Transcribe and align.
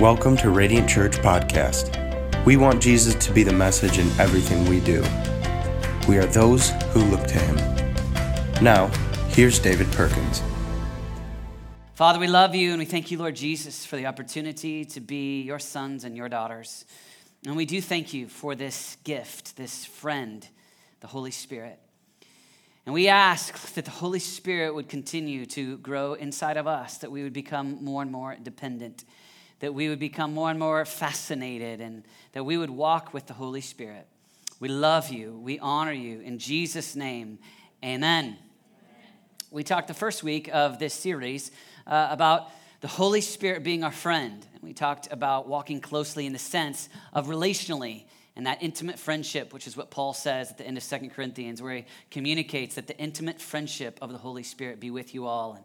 Welcome 0.00 0.36
to 0.38 0.50
Radiant 0.50 0.90
Church 0.90 1.16
Podcast. 1.16 2.44
We 2.44 2.58
want 2.58 2.82
Jesus 2.82 3.14
to 3.14 3.32
be 3.32 3.42
the 3.42 3.52
message 3.54 3.96
in 3.96 4.06
everything 4.20 4.66
we 4.66 4.78
do. 4.80 5.02
We 6.06 6.18
are 6.18 6.26
those 6.26 6.68
who 6.92 7.00
look 7.04 7.26
to 7.28 7.38
him. 7.38 7.56
Now, 8.62 8.88
here's 9.30 9.58
David 9.58 9.90
Perkins. 9.92 10.42
Father, 11.94 12.18
we 12.18 12.26
love 12.26 12.54
you 12.54 12.72
and 12.72 12.78
we 12.78 12.84
thank 12.84 13.10
you, 13.10 13.16
Lord 13.16 13.36
Jesus, 13.36 13.86
for 13.86 13.96
the 13.96 14.04
opportunity 14.04 14.84
to 14.84 15.00
be 15.00 15.40
your 15.40 15.58
sons 15.58 16.04
and 16.04 16.14
your 16.14 16.28
daughters. 16.28 16.84
And 17.46 17.56
we 17.56 17.64
do 17.64 17.80
thank 17.80 18.12
you 18.12 18.28
for 18.28 18.54
this 18.54 18.98
gift, 19.02 19.56
this 19.56 19.86
friend, 19.86 20.46
the 21.00 21.06
Holy 21.06 21.30
Spirit. 21.30 21.80
And 22.84 22.92
we 22.92 23.08
ask 23.08 23.72
that 23.72 23.86
the 23.86 23.90
Holy 23.90 24.18
Spirit 24.18 24.74
would 24.74 24.90
continue 24.90 25.46
to 25.46 25.78
grow 25.78 26.12
inside 26.12 26.58
of 26.58 26.66
us, 26.66 26.98
that 26.98 27.10
we 27.10 27.22
would 27.22 27.32
become 27.32 27.82
more 27.82 28.02
and 28.02 28.12
more 28.12 28.36
dependent 28.42 29.02
that 29.60 29.74
we 29.74 29.88
would 29.88 29.98
become 29.98 30.34
more 30.34 30.50
and 30.50 30.58
more 30.58 30.84
fascinated 30.84 31.80
and 31.80 32.04
that 32.32 32.44
we 32.44 32.56
would 32.56 32.70
walk 32.70 33.14
with 33.14 33.26
the 33.26 33.32
Holy 33.32 33.60
Spirit. 33.60 34.06
We 34.60 34.68
love 34.68 35.10
you. 35.10 35.38
We 35.42 35.58
honor 35.58 35.92
you. 35.92 36.20
In 36.20 36.38
Jesus' 36.38 36.96
name, 36.96 37.38
amen. 37.84 38.24
amen. 38.24 38.36
We 39.50 39.64
talked 39.64 39.88
the 39.88 39.94
first 39.94 40.22
week 40.22 40.48
of 40.52 40.78
this 40.78 40.94
series 40.94 41.50
uh, 41.86 42.08
about 42.10 42.50
the 42.80 42.88
Holy 42.88 43.20
Spirit 43.20 43.62
being 43.62 43.84
our 43.84 43.92
friend. 43.92 44.46
And 44.54 44.62
we 44.62 44.72
talked 44.72 45.08
about 45.10 45.48
walking 45.48 45.80
closely 45.80 46.26
in 46.26 46.32
the 46.32 46.38
sense 46.38 46.88
of 47.12 47.26
relationally 47.26 48.04
and 48.36 48.46
that 48.46 48.62
intimate 48.62 48.98
friendship, 48.98 49.52
which 49.54 49.66
is 49.66 49.76
what 49.76 49.90
Paul 49.90 50.12
says 50.12 50.50
at 50.50 50.58
the 50.58 50.66
end 50.66 50.76
of 50.76 50.82
Second 50.82 51.10
Corinthians, 51.10 51.62
where 51.62 51.76
he 51.76 51.84
communicates 52.10 52.74
that 52.74 52.86
the 52.86 52.96
intimate 52.98 53.40
friendship 53.40 53.98
of 54.02 54.12
the 54.12 54.18
Holy 54.18 54.42
Spirit 54.42 54.78
be 54.78 54.90
with 54.90 55.14
you 55.14 55.24
all. 55.24 55.54
And 55.54 55.64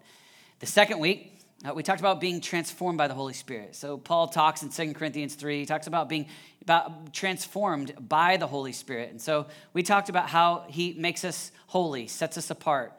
the 0.59 0.65
second 0.65 0.99
week, 0.99 1.40
uh, 1.63 1.73
we 1.73 1.83
talked 1.83 1.99
about 1.99 2.19
being 2.19 2.41
transformed 2.41 2.97
by 2.97 3.07
the 3.07 3.13
Holy 3.13 3.33
Spirit. 3.33 3.75
So 3.75 3.97
Paul 3.97 4.27
talks 4.27 4.63
in 4.63 4.69
2 4.69 4.93
Corinthians 4.93 5.35
3, 5.35 5.59
he 5.59 5.65
talks 5.65 5.85
about 5.87 6.09
being 6.09 6.25
about 6.63 7.13
transformed 7.13 7.93
by 7.99 8.37
the 8.37 8.47
Holy 8.47 8.71
Spirit. 8.71 9.11
And 9.11 9.21
so 9.21 9.47
we 9.73 9.83
talked 9.83 10.09
about 10.09 10.27
how 10.27 10.65
he 10.67 10.93
makes 10.93 11.23
us 11.23 11.51
holy, 11.67 12.07
sets 12.07 12.37
us 12.37 12.49
apart. 12.49 12.93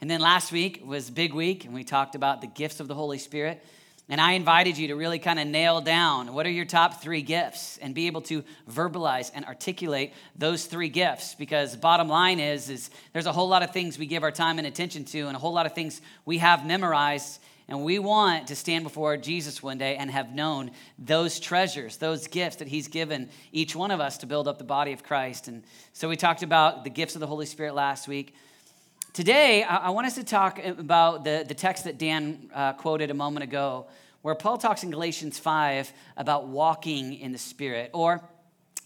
And 0.00 0.10
then 0.10 0.20
last 0.20 0.52
week 0.52 0.82
was 0.84 1.10
big 1.10 1.32
week, 1.32 1.64
and 1.64 1.72
we 1.72 1.84
talked 1.84 2.14
about 2.14 2.40
the 2.40 2.46
gifts 2.46 2.80
of 2.80 2.88
the 2.88 2.94
Holy 2.94 3.18
Spirit. 3.18 3.64
And 4.08 4.20
I 4.20 4.32
invited 4.32 4.76
you 4.76 4.88
to 4.88 4.96
really 4.96 5.18
kind 5.18 5.38
of 5.38 5.46
nail 5.46 5.80
down 5.80 6.34
what 6.34 6.44
are 6.44 6.50
your 6.50 6.64
top 6.64 7.00
three 7.00 7.22
gifts 7.22 7.78
and 7.78 7.94
be 7.94 8.08
able 8.08 8.20
to 8.22 8.42
verbalize 8.70 9.30
and 9.32 9.44
articulate 9.44 10.12
those 10.36 10.66
three 10.66 10.88
gifts. 10.88 11.34
Because 11.34 11.76
bottom 11.76 12.08
line 12.08 12.40
is, 12.40 12.68
is 12.68 12.90
there's 13.12 13.26
a 13.26 13.32
whole 13.32 13.48
lot 13.48 13.62
of 13.62 13.70
things 13.70 13.98
we 13.98 14.06
give 14.06 14.22
our 14.22 14.32
time 14.32 14.58
and 14.58 14.66
attention 14.66 15.04
to, 15.06 15.28
and 15.28 15.36
a 15.36 15.38
whole 15.38 15.52
lot 15.52 15.66
of 15.66 15.74
things 15.74 16.02
we 16.26 16.38
have 16.38 16.66
memorized 16.66 17.40
and 17.72 17.84
we 17.84 17.98
want 17.98 18.48
to 18.48 18.54
stand 18.54 18.84
before 18.84 19.16
Jesus 19.16 19.62
one 19.62 19.78
day 19.78 19.96
and 19.96 20.10
have 20.10 20.34
known 20.34 20.72
those 20.98 21.40
treasures, 21.40 21.96
those 21.96 22.26
gifts 22.26 22.56
that 22.56 22.68
He's 22.68 22.86
given 22.86 23.30
each 23.50 23.74
one 23.74 23.90
of 23.90 23.98
us 23.98 24.18
to 24.18 24.26
build 24.26 24.46
up 24.46 24.58
the 24.58 24.64
body 24.64 24.92
of 24.92 25.02
Christ. 25.02 25.48
And 25.48 25.64
so 25.94 26.06
we 26.06 26.16
talked 26.16 26.42
about 26.42 26.84
the 26.84 26.90
gifts 26.90 27.14
of 27.16 27.22
the 27.22 27.26
Holy 27.26 27.46
Spirit 27.46 27.74
last 27.74 28.08
week. 28.08 28.34
Today, 29.14 29.62
I, 29.62 29.88
want 29.88 30.06
us 30.06 30.16
to 30.16 30.22
talk 30.22 30.62
about 30.62 31.24
the, 31.24 31.46
the 31.48 31.54
text 31.54 31.84
that 31.84 31.96
Dan 31.96 32.50
uh, 32.54 32.74
quoted 32.74 33.10
a 33.10 33.14
moment 33.14 33.44
ago, 33.44 33.86
where 34.20 34.34
Paul 34.34 34.58
talks 34.58 34.82
in 34.82 34.90
Galatians 34.90 35.38
5 35.38 35.90
about 36.18 36.48
walking 36.48 37.14
in 37.14 37.32
the 37.32 37.38
Spirit 37.38 37.88
or 37.94 38.20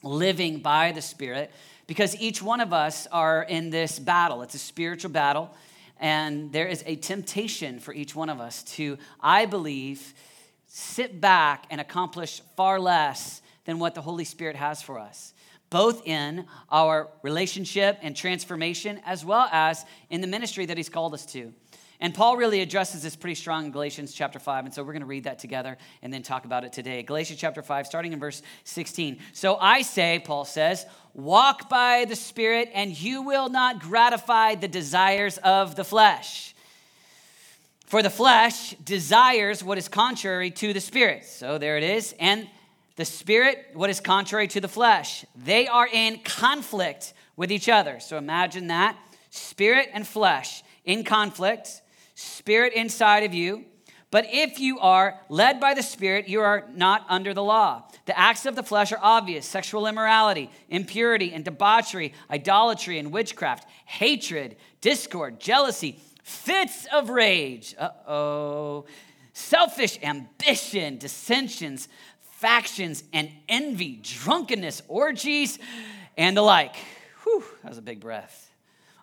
living 0.04 0.60
by 0.60 0.92
the 0.92 1.02
Spirit, 1.02 1.50
because 1.88 2.14
each 2.20 2.40
one 2.40 2.60
of 2.60 2.72
us 2.72 3.08
are 3.08 3.42
in 3.42 3.70
this 3.70 3.98
battle. 3.98 4.42
It's 4.42 4.54
a 4.54 4.58
spiritual 4.58 5.10
battle. 5.10 5.52
And 5.98 6.52
there 6.52 6.66
is 6.66 6.82
a 6.86 6.96
temptation 6.96 7.80
for 7.80 7.94
each 7.94 8.14
one 8.14 8.28
of 8.28 8.40
us 8.40 8.62
to, 8.74 8.98
I 9.20 9.46
believe, 9.46 10.14
sit 10.66 11.20
back 11.20 11.64
and 11.70 11.80
accomplish 11.80 12.42
far 12.56 12.78
less 12.78 13.40
than 13.64 13.78
what 13.78 13.94
the 13.94 14.02
Holy 14.02 14.24
Spirit 14.24 14.56
has 14.56 14.82
for 14.82 14.98
us, 14.98 15.32
both 15.70 16.06
in 16.06 16.46
our 16.70 17.08
relationship 17.22 17.98
and 18.02 18.14
transformation, 18.14 19.00
as 19.04 19.24
well 19.24 19.48
as 19.50 19.84
in 20.10 20.20
the 20.20 20.26
ministry 20.26 20.66
that 20.66 20.76
He's 20.76 20.88
called 20.88 21.14
us 21.14 21.26
to. 21.26 21.52
And 22.00 22.14
Paul 22.14 22.36
really 22.36 22.60
addresses 22.60 23.02
this 23.02 23.16
pretty 23.16 23.34
strong 23.34 23.66
in 23.66 23.70
Galatians 23.70 24.12
chapter 24.12 24.38
5. 24.38 24.66
And 24.66 24.74
so 24.74 24.82
we're 24.82 24.92
going 24.92 25.00
to 25.00 25.06
read 25.06 25.24
that 25.24 25.38
together 25.38 25.78
and 26.02 26.12
then 26.12 26.22
talk 26.22 26.44
about 26.44 26.64
it 26.64 26.72
today. 26.72 27.02
Galatians 27.02 27.40
chapter 27.40 27.62
5, 27.62 27.86
starting 27.86 28.12
in 28.12 28.20
verse 28.20 28.42
16. 28.64 29.18
So 29.32 29.56
I 29.56 29.82
say, 29.82 30.22
Paul 30.24 30.44
says, 30.44 30.86
walk 31.14 31.68
by 31.68 32.04
the 32.06 32.16
Spirit, 32.16 32.70
and 32.74 32.98
you 33.00 33.22
will 33.22 33.48
not 33.48 33.80
gratify 33.80 34.56
the 34.56 34.68
desires 34.68 35.38
of 35.38 35.76
the 35.76 35.84
flesh. 35.84 36.54
For 37.86 38.02
the 38.02 38.10
flesh 38.10 38.74
desires 38.84 39.62
what 39.62 39.78
is 39.78 39.88
contrary 39.88 40.50
to 40.50 40.72
the 40.72 40.80
Spirit. 40.80 41.24
So 41.24 41.56
there 41.56 41.76
it 41.76 41.84
is. 41.84 42.14
And 42.18 42.48
the 42.96 43.04
Spirit, 43.04 43.70
what 43.74 43.90
is 43.90 44.00
contrary 44.00 44.48
to 44.48 44.60
the 44.60 44.68
flesh. 44.68 45.24
They 45.36 45.68
are 45.68 45.86
in 45.86 46.18
conflict 46.18 47.14
with 47.36 47.52
each 47.52 47.68
other. 47.68 48.00
So 48.00 48.16
imagine 48.16 48.66
that 48.68 48.96
spirit 49.30 49.90
and 49.92 50.06
flesh 50.06 50.62
in 50.84 51.04
conflict 51.04 51.82
spirit 52.16 52.72
inside 52.72 53.22
of 53.22 53.34
you. 53.34 53.64
But 54.10 54.26
if 54.30 54.58
you 54.58 54.78
are 54.78 55.20
led 55.28 55.60
by 55.60 55.74
the 55.74 55.82
Spirit, 55.82 56.28
you 56.28 56.40
are 56.40 56.64
not 56.74 57.04
under 57.08 57.34
the 57.34 57.42
law. 57.42 57.82
The 58.06 58.18
acts 58.18 58.46
of 58.46 58.56
the 58.56 58.62
flesh 58.62 58.90
are 58.92 58.98
obvious 59.02 59.44
sexual 59.44 59.86
immorality, 59.86 60.50
impurity 60.70 61.34
and 61.34 61.44
debauchery, 61.44 62.14
idolatry 62.30 62.98
and 62.98 63.12
witchcraft, 63.12 63.68
hatred, 63.84 64.56
discord, 64.80 65.38
jealousy, 65.38 66.00
fits 66.22 66.86
of 66.92 67.10
rage. 67.10 67.74
Uh 67.78 67.90
oh. 68.08 68.84
Selfish 69.32 69.98
ambition, 70.02 70.96
dissensions, 70.96 71.88
factions, 72.22 73.04
and 73.12 73.30
envy, 73.48 74.00
drunkenness, 74.02 74.82
orgies, 74.88 75.58
and 76.16 76.34
the 76.36 76.42
like. 76.42 76.76
Whew, 77.24 77.44
that 77.62 77.68
was 77.68 77.78
a 77.78 77.82
big 77.82 78.00
breath. 78.00 78.50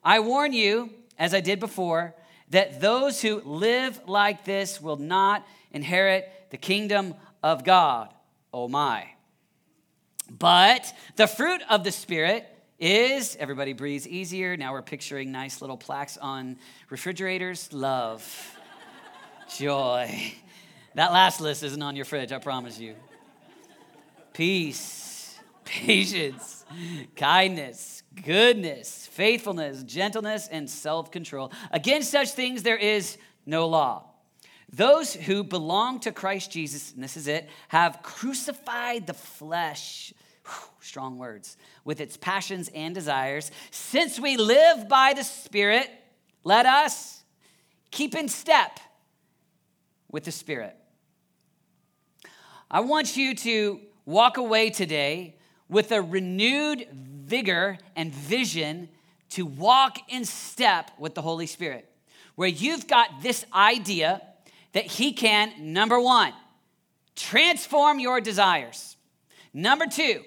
I 0.04 0.22
warn 0.22 0.54
you, 0.54 0.90
as 1.20 1.36
I 1.36 1.42
did 1.42 1.60
before, 1.60 2.16
that 2.54 2.80
those 2.80 3.22
who 3.22 3.42
live 3.42 4.00
like 4.08 4.46
this 4.46 4.80
will 4.80 4.98
not 4.98 5.46
inherit 5.72 6.32
the 6.52 6.58
kingdom 6.58 7.16
of 7.42 7.64
God. 7.64 8.14
Oh 8.54 8.68
my. 8.68 9.08
But 10.30 10.94
the 11.16 11.28
fruit 11.28 11.62
of 11.70 11.84
the 11.84 11.92
Spirit 11.92 12.48
is, 12.80 13.36
everybody 13.40 13.74
breathes 13.74 14.08
easier. 14.08 14.56
Now 14.56 14.74
we're 14.74 14.84
picturing 14.84 15.32
nice 15.32 15.62
little 15.62 15.78
plaques 15.78 16.18
on 16.18 16.58
refrigerators 16.90 17.74
love, 17.74 18.24
joy. 19.58 20.34
That 20.94 21.12
last 21.12 21.42
list 21.42 21.64
isn't 21.64 21.82
on 21.82 21.96
your 21.96 22.06
fridge, 22.06 22.32
I 22.32 22.38
promise 22.38 22.80
you. 22.80 22.96
Peace, 24.32 25.40
patience, 25.66 26.63
kindness 27.16 28.04
goodness, 28.22 29.08
faithfulness, 29.12 29.84
gentleness, 29.84 30.48
and 30.48 30.70
self 30.70 31.12
control. 31.12 31.52
Against 31.72 32.12
such 32.12 32.32
things 32.32 32.64
there 32.64 32.78
is 32.78 33.18
no 33.46 33.68
law. 33.68 34.10
Those 34.72 35.14
who 35.14 35.44
belong 35.44 36.00
to 36.02 36.12
Christ 36.12 36.52
Jesus, 36.52 36.94
and 36.94 37.04
this 37.04 37.16
is 37.18 37.28
it, 37.28 37.50
have 37.68 38.00
crucified 38.02 39.06
the 39.08 39.14
flesh. 39.14 40.14
Whew, 40.46 40.70
strong 40.82 41.18
words. 41.18 41.58
With 41.86 42.02
its 42.02 42.18
passions 42.18 42.70
and 42.74 42.94
desires. 42.96 43.52
Since 43.72 44.20
we 44.20 44.38
live 44.38 44.90
by 44.90 45.14
the 45.14 45.24
Spirit, 45.24 45.90
let 46.44 46.66
us 46.66 47.24
keep 47.92 48.16
in 48.16 48.28
step 48.28 48.80
with 50.10 50.24
the 50.24 50.32
Spirit. 50.32 50.76
I 52.70 52.80
want 52.80 53.16
you 53.16 53.36
to 53.36 53.80
walk 54.06 54.38
away 54.38 54.72
today 54.72 55.36
with 55.74 55.92
a 55.92 56.02
renewed 56.02 56.88
vigor 56.92 57.78
and 57.96 58.14
vision 58.14 58.88
to 59.32 59.46
walk 59.46 59.98
in 60.08 60.24
step 60.24 60.92
with 61.00 61.16
the 61.16 61.22
Holy 61.22 61.48
Spirit, 61.48 61.90
where 62.36 62.48
you've 62.48 62.88
got 62.88 63.24
this 63.24 63.44
idea 63.54 64.22
that 64.74 64.86
He 64.86 65.12
can, 65.12 65.52
number 65.74 66.00
one, 66.00 66.32
transform 67.16 68.00
your 68.00 68.22
desires. 68.22 68.96
Number 69.54 69.88
two, 69.88 70.22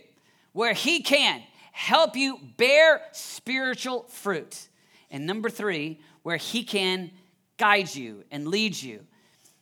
where 0.53 0.73
He 0.75 1.03
can 1.03 1.43
help 1.71 2.17
you 2.17 2.41
bear 2.57 3.03
spiritual 3.13 4.03
fruit. 4.09 4.69
And 5.11 5.27
number 5.27 5.49
three, 5.49 6.01
where 6.23 6.37
He 6.37 6.65
can 6.65 7.13
guide 7.57 7.95
you 7.95 8.25
and 8.33 8.49
lead 8.49 8.81
you. 8.81 9.07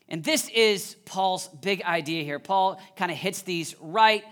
And 0.08 0.24
this 0.24 0.48
is 0.48 0.96
Paul's 1.04 1.48
big 1.48 1.82
idea 1.82 2.24
here. 2.24 2.38
Paul 2.38 2.80
kind 2.96 3.10
of 3.10 3.18
hits 3.18 3.42
these 3.42 3.74
right, 3.80 4.24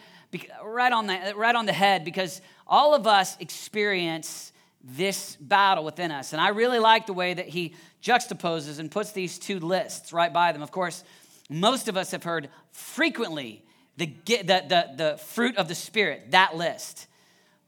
right, 0.64 0.92
on 0.92 1.06
the, 1.06 1.34
right 1.36 1.54
on 1.54 1.66
the 1.66 1.72
head 1.72 2.04
because 2.04 2.40
all 2.66 2.94
of 2.94 3.06
us 3.06 3.36
experience 3.40 4.52
this 4.82 5.36
battle 5.36 5.84
within 5.84 6.10
us. 6.10 6.32
And 6.32 6.40
I 6.40 6.48
really 6.48 6.78
like 6.78 7.06
the 7.06 7.12
way 7.12 7.34
that 7.34 7.48
he 7.48 7.74
juxtaposes 8.02 8.78
and 8.78 8.90
puts 8.90 9.12
these 9.12 9.38
two 9.38 9.60
lists 9.60 10.12
right 10.12 10.32
by 10.32 10.52
them. 10.52 10.62
Of 10.62 10.72
course, 10.72 11.04
most 11.48 11.88
of 11.88 11.96
us 11.96 12.10
have 12.10 12.24
heard 12.24 12.48
frequently 12.72 13.64
the, 13.96 14.06
the, 14.26 14.42
the, 14.42 14.86
the 14.96 15.18
fruit 15.18 15.56
of 15.56 15.68
the 15.68 15.74
Spirit, 15.74 16.30
that 16.30 16.56
list. 16.56 17.06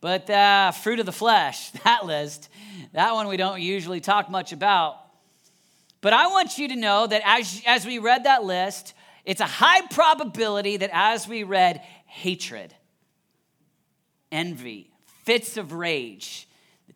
But 0.00 0.26
the 0.26 0.74
fruit 0.82 1.00
of 1.00 1.06
the 1.06 1.12
flesh, 1.12 1.70
that 1.84 2.04
list, 2.04 2.48
that 2.92 3.14
one 3.14 3.28
we 3.28 3.36
don't 3.36 3.60
usually 3.60 4.00
talk 4.00 4.30
much 4.30 4.52
about. 4.52 4.96
But 6.00 6.12
I 6.12 6.26
want 6.26 6.58
you 6.58 6.68
to 6.68 6.76
know 6.76 7.06
that 7.06 7.22
as, 7.24 7.62
as 7.66 7.86
we 7.86 7.98
read 7.98 8.24
that 8.24 8.44
list, 8.44 8.94
it's 9.24 9.40
a 9.40 9.46
high 9.46 9.86
probability 9.86 10.76
that 10.76 10.90
as 10.92 11.26
we 11.26 11.44
read, 11.44 11.80
hatred, 12.14 12.72
envy, 14.30 14.88
fits 15.24 15.56
of 15.56 15.72
rage, 15.72 16.48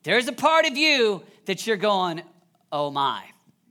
there's 0.04 0.28
a 0.28 0.32
part 0.32 0.64
of 0.64 0.76
you 0.76 1.24
that 1.46 1.66
you're 1.66 1.76
going, 1.76 2.22
oh 2.70 2.90
my. 2.90 3.24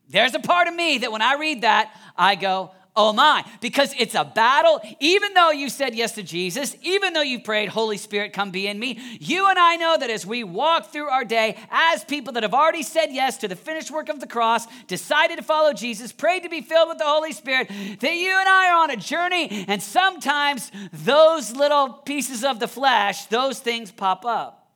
There's 0.09 0.35
a 0.35 0.39
part 0.39 0.67
of 0.67 0.75
me 0.75 0.99
that 0.99 1.11
when 1.11 1.21
I 1.21 1.35
read 1.35 1.61
that, 1.61 1.95
I 2.17 2.35
go, 2.35 2.71
oh 2.97 3.13
my, 3.13 3.45
because 3.61 3.93
it's 3.97 4.15
a 4.15 4.25
battle. 4.25 4.81
Even 4.99 5.33
though 5.33 5.51
you 5.51 5.69
said 5.69 5.95
yes 5.95 6.13
to 6.13 6.23
Jesus, 6.23 6.75
even 6.81 7.13
though 7.13 7.21
you 7.21 7.39
prayed, 7.39 7.69
Holy 7.69 7.95
Spirit, 7.95 8.33
come 8.33 8.51
be 8.51 8.67
in 8.67 8.77
me, 8.77 8.99
you 9.19 9.47
and 9.47 9.57
I 9.57 9.77
know 9.77 9.95
that 9.97 10.09
as 10.09 10.25
we 10.25 10.43
walk 10.43 10.91
through 10.91 11.07
our 11.07 11.23
day 11.23 11.57
as 11.69 12.03
people 12.03 12.33
that 12.33 12.43
have 12.43 12.55
already 12.55 12.83
said 12.83 13.07
yes 13.11 13.37
to 13.37 13.47
the 13.47 13.55
finished 13.55 13.91
work 13.91 14.09
of 14.09 14.19
the 14.19 14.27
cross, 14.27 14.65
decided 14.87 15.37
to 15.37 15.43
follow 15.43 15.71
Jesus, 15.71 16.11
prayed 16.11 16.43
to 16.43 16.49
be 16.49 16.61
filled 16.61 16.89
with 16.89 16.97
the 16.97 17.05
Holy 17.05 17.31
Spirit, 17.31 17.67
that 17.67 18.15
you 18.15 18.35
and 18.37 18.49
I 18.49 18.71
are 18.71 18.83
on 18.83 18.89
a 18.89 18.97
journey, 18.97 19.65
and 19.67 19.81
sometimes 19.81 20.71
those 20.91 21.51
little 21.51 21.89
pieces 21.89 22.43
of 22.43 22.59
the 22.59 22.67
flesh, 22.67 23.27
those 23.27 23.59
things 23.59 23.91
pop 23.91 24.25
up. 24.25 24.71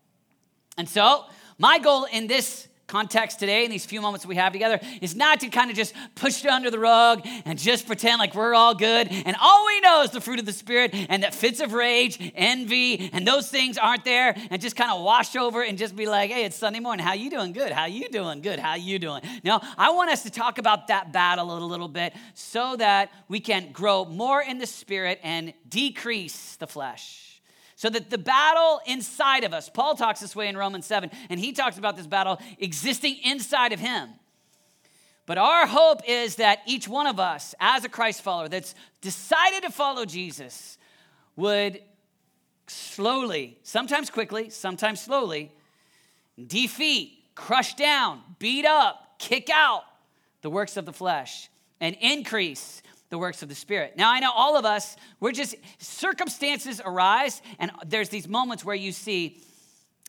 And 0.78 0.88
so, 0.88 1.26
my 1.58 1.80
goal 1.80 2.06
in 2.06 2.28
this 2.28 2.68
context 2.92 3.40
today 3.40 3.64
in 3.64 3.72
these 3.72 3.86
few 3.86 4.02
moments 4.02 4.26
we 4.26 4.36
have 4.36 4.52
together 4.52 4.78
is 5.02 5.16
not 5.16 5.40
to 5.40 5.48
kind 5.48 5.72
of 5.72 5.78
just 5.78 5.94
push 6.14 6.44
it 6.44 6.52
under 6.52 6.70
the 6.70 6.78
rug 6.78 7.26
and 7.46 7.58
just 7.58 7.88
pretend 7.88 8.20
like 8.20 8.36
we're 8.36 8.54
all 8.54 8.76
good 8.76 9.08
and 9.10 9.34
all 9.42 9.66
we 9.66 9.80
know 9.80 10.02
is 10.02 10.12
the 10.12 10.20
fruit 10.20 10.40
of 10.40 10.46
the 10.46 10.52
spirit 10.52 10.92
and 10.94 11.24
that 11.24 11.34
fits 11.34 11.62
of 11.62 11.72
rage 11.72 12.34
envy 12.36 13.10
and 13.14 13.26
those 13.26 13.50
things 13.50 13.78
aren't 13.78 14.04
there 14.04 14.36
and 14.50 14.62
just 14.62 14.76
kind 14.76 14.92
of 14.92 15.02
wash 15.02 15.38
over 15.38 15.64
and 15.64 15.78
just 15.78 15.96
be 15.96 16.06
like 16.06 16.32
hey 16.32 16.44
it's 16.44 16.58
sunday 16.58 16.82
morning. 16.82 17.06
How 17.06 17.14
you 17.14 17.30
doing? 17.30 17.54
Good. 17.54 17.72
How 17.72 17.86
you 17.86 18.10
doing? 18.10 18.42
Good. 18.42 18.60
How 18.60 18.76
you 18.76 19.00
doing? 19.00 19.22
Now 19.46 19.62
i 19.78 19.92
want 19.92 20.10
us 20.10 20.24
to 20.24 20.30
talk 20.30 20.58
about 20.58 20.88
that 20.88 21.14
battle 21.14 21.58
a 21.58 21.64
little 21.64 21.88
bit 21.88 22.14
so 22.34 22.76
that 22.76 23.10
we 23.30 23.40
can 23.40 23.72
grow 23.72 24.04
more 24.04 24.42
in 24.42 24.58
the 24.58 24.68
spirit 24.68 25.18
and 25.24 25.54
decrease 25.70 26.58
the 26.58 26.68
flesh 26.68 27.31
so 27.82 27.90
that 27.90 28.12
the 28.12 28.18
battle 28.20 28.80
inside 28.86 29.44
of 29.44 29.56
us, 29.56 29.68
Paul 29.68 29.96
talks 29.96 30.20
this 30.20 30.36
way 30.36 30.48
in 30.48 30.56
Romans 30.56 30.86
7, 30.86 31.10
and 31.32 31.40
he 31.40 31.52
talks 31.52 31.80
about 31.80 31.98
this 31.98 32.06
battle 32.06 32.40
existing 32.60 33.18
inside 33.24 33.74
of 33.74 33.80
him. 33.80 34.10
But 35.26 35.40
our 35.40 35.66
hope 35.66 36.02
is 36.08 36.36
that 36.36 36.60
each 36.68 36.88
one 36.88 37.08
of 37.08 37.20
us, 37.20 37.56
as 37.60 37.84
a 37.84 37.90
Christ 37.90 38.22
follower 38.22 38.50
that's 38.50 38.76
decided 39.02 39.64
to 39.64 39.72
follow 39.72 40.06
Jesus, 40.06 40.78
would 41.36 41.82
slowly, 42.68 43.58
sometimes 43.64 44.12
quickly, 44.12 44.52
sometimes 44.52 45.02
slowly, 45.02 45.52
defeat, 46.46 47.18
crush 47.34 47.74
down, 47.74 48.22
beat 48.38 48.68
up, 48.68 49.16
kick 49.18 49.50
out 49.52 49.86
the 50.44 50.52
works 50.52 50.78
of 50.78 50.86
the 50.86 50.94
flesh, 50.94 51.50
and 51.80 51.98
increase 52.00 52.84
the 53.12 53.18
works 53.18 53.44
of 53.44 53.50
the 53.50 53.56
Spirit. 53.56 53.98
Now, 53.98 54.10
I 54.10 54.22
know 54.22 54.32
all 54.34 54.58
of 54.58 54.66
us, 54.66 54.96
we're 55.20 55.34
just, 55.34 55.56
circumstances 55.78 56.82
arise, 56.84 57.42
and 57.60 57.70
there's 57.86 58.10
these 58.10 58.28
moments 58.28 58.66
where 58.66 58.76
you 58.76 58.94
see, 58.94 59.42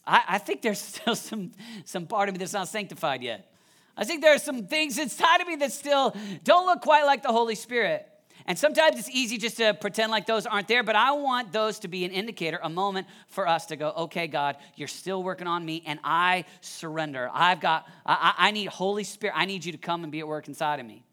I, 0.07 0.23
I 0.29 0.39
think 0.39 0.63
there's 0.63 0.79
still 0.95 1.17
some, 1.17 1.53
some 1.85 2.07
part 2.07 2.29
of 2.29 2.35
me 2.35 2.39
that's 2.39 2.55
not 2.55 2.69
sanctified 2.69 3.23
yet. 3.23 3.53
I 3.97 4.05
think 4.05 4.23
there 4.23 4.33
are 4.35 4.39
some 4.39 4.67
things 4.69 4.99
inside 4.99 5.41
of 5.41 5.49
me 5.49 5.57
that 5.57 5.73
still 5.73 6.17
don't 6.45 6.65
look 6.65 6.81
quite 6.81 7.05
like 7.05 7.23
the 7.23 7.33
Holy 7.33 7.57
Spirit. 7.57 8.09
And 8.47 8.59
sometimes 8.59 8.99
it's 8.99 9.11
easy 9.11 9.37
just 9.37 9.57
to 9.59 9.75
pretend 9.75 10.11
like 10.11 10.27
those 10.27 10.47
aren't 10.47 10.69
there, 10.69 10.83
but 10.83 10.97
I 10.97 11.13
want 11.13 11.53
those 11.53 11.81
to 11.81 11.89
be 11.89 12.05
an 12.05 12.13
indicator, 12.13 12.61
a 12.63 12.71
moment 12.71 13.09
for 13.29 13.47
us 13.47 13.67
to 13.67 13.77
go, 13.77 13.91
okay, 13.91 14.29
God, 14.29 14.57
you're 14.77 14.89
still 14.89 15.23
working 15.23 15.47
on 15.47 15.65
me, 15.65 15.83
and 15.87 15.99
I 16.05 16.45
surrender. 16.61 17.29
I've 17.33 17.61
got, 17.61 17.87
I, 18.07 18.35
I 18.39 18.51
need 18.53 18.69
Holy 18.69 19.05
Spirit. 19.05 19.35
I 19.37 19.45
need 19.45 19.65
you 19.65 19.73
to 19.73 19.79
come 19.79 20.05
and 20.05 20.13
be 20.13 20.21
at 20.21 20.29
work 20.29 20.47
inside 20.49 20.79
of 20.79 20.87
me. 20.87 21.05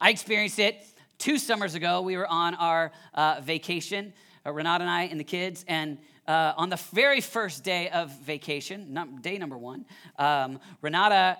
I 0.00 0.10
experienced 0.10 0.58
it 0.58 0.84
two 1.18 1.38
summers 1.38 1.74
ago, 1.74 2.02
we 2.02 2.16
were 2.16 2.26
on 2.26 2.54
our 2.54 2.92
uh, 3.14 3.40
vacation, 3.42 4.12
uh, 4.44 4.52
Renata 4.52 4.82
and 4.82 4.90
I 4.90 5.04
and 5.04 5.18
the 5.18 5.24
kids, 5.24 5.64
and 5.68 5.98
uh, 6.26 6.52
on 6.56 6.68
the 6.68 6.76
very 6.92 7.20
first 7.20 7.64
day 7.64 7.88
of 7.90 8.10
vacation, 8.20 8.92
num- 8.92 9.20
day 9.20 9.38
number 9.38 9.56
one, 9.56 9.84
um, 10.18 10.58
Renata 10.82 11.38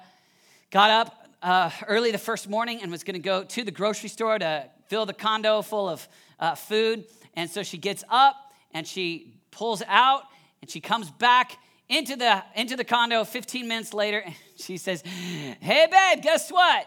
got 0.70 0.90
up 0.90 1.28
uh, 1.42 1.70
early 1.86 2.10
the 2.10 2.18
first 2.18 2.48
morning 2.48 2.80
and 2.82 2.90
was 2.90 3.04
going 3.04 3.14
to 3.14 3.20
go 3.20 3.44
to 3.44 3.64
the 3.64 3.70
grocery 3.70 4.08
store 4.08 4.38
to 4.38 4.68
fill 4.88 5.06
the 5.06 5.12
condo 5.12 5.62
full 5.62 5.88
of 5.88 6.08
uh, 6.38 6.54
food. 6.54 7.04
And 7.34 7.50
so 7.50 7.62
she 7.62 7.78
gets 7.78 8.04
up 8.08 8.36
and 8.72 8.86
she 8.86 9.34
pulls 9.50 9.82
out 9.86 10.22
and 10.60 10.70
she 10.70 10.80
comes 10.80 11.10
back 11.10 11.58
into 11.88 12.16
the 12.16 12.42
into 12.56 12.76
the 12.76 12.84
condo 12.84 13.24
15 13.24 13.68
minutes 13.68 13.94
later 13.94 14.18
and 14.18 14.34
she 14.56 14.76
says 14.76 15.02
hey 15.02 15.86
babe 15.88 16.22
guess 16.22 16.50
what 16.50 16.84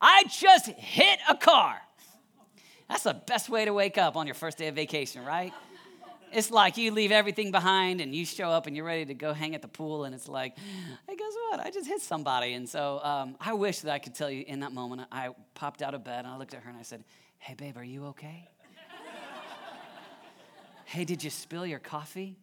i 0.00 0.24
just 0.24 0.66
hit 0.66 1.18
a 1.30 1.34
car 1.34 1.80
that's 2.88 3.04
the 3.04 3.14
best 3.14 3.48
way 3.48 3.64
to 3.64 3.72
wake 3.72 3.98
up 3.98 4.16
on 4.16 4.26
your 4.26 4.34
first 4.34 4.58
day 4.58 4.68
of 4.68 4.74
vacation, 4.74 5.24
right? 5.24 5.52
It's 6.32 6.50
like 6.50 6.76
you 6.76 6.90
leave 6.90 7.12
everything 7.12 7.52
behind 7.52 8.00
and 8.00 8.12
you 8.14 8.26
show 8.26 8.50
up 8.50 8.66
and 8.66 8.76
you're 8.76 8.84
ready 8.84 9.04
to 9.04 9.14
go 9.14 9.32
hang 9.32 9.54
at 9.54 9.62
the 9.62 9.68
pool, 9.68 10.04
and 10.04 10.14
it's 10.14 10.28
like, 10.28 10.56
hey, 11.08 11.16
guess 11.16 11.32
what? 11.50 11.60
I 11.60 11.70
just 11.70 11.86
hit 11.86 12.00
somebody. 12.00 12.54
And 12.54 12.68
so 12.68 13.00
um, 13.04 13.36
I 13.40 13.52
wish 13.52 13.80
that 13.80 13.92
I 13.92 14.00
could 14.00 14.14
tell 14.14 14.30
you 14.30 14.44
in 14.46 14.60
that 14.60 14.72
moment, 14.72 15.02
I 15.12 15.30
popped 15.54 15.80
out 15.80 15.94
of 15.94 16.02
bed 16.02 16.24
and 16.24 16.28
I 16.28 16.36
looked 16.36 16.52
at 16.52 16.62
her 16.62 16.70
and 16.70 16.78
I 16.78 16.82
said, 16.82 17.04
hey, 17.38 17.54
babe, 17.54 17.76
are 17.76 17.84
you 17.84 18.06
okay? 18.06 18.48
hey, 20.86 21.04
did 21.04 21.22
you 21.22 21.30
spill 21.30 21.64
your 21.64 21.78
coffee? 21.78 22.36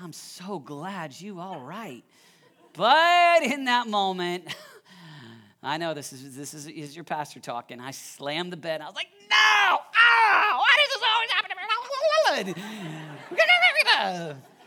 I'm 0.00 0.12
so 0.12 0.58
glad 0.58 1.20
you 1.20 1.40
all 1.40 1.60
right. 1.60 2.04
But 2.72 3.42
in 3.42 3.64
that 3.64 3.88
moment, 3.88 4.54
I 5.62 5.78
know 5.78 5.94
this 5.94 6.12
is 6.12 6.36
this 6.36 6.54
is, 6.54 6.66
is 6.66 6.96
your 6.96 7.04
pastor 7.04 7.38
talking. 7.38 7.78
I 7.80 7.92
slammed 7.92 8.52
the 8.52 8.56
bed. 8.56 8.80
I 8.80 8.86
was 8.86 8.96
like, 8.96 9.06
no! 9.30 9.36
Oh, 9.36 10.58
why 10.58 10.76
does 10.78 10.88
this 10.94 11.02
always 11.14 11.30
happen 11.30 11.50
to 11.50 11.56
me? 11.56 11.62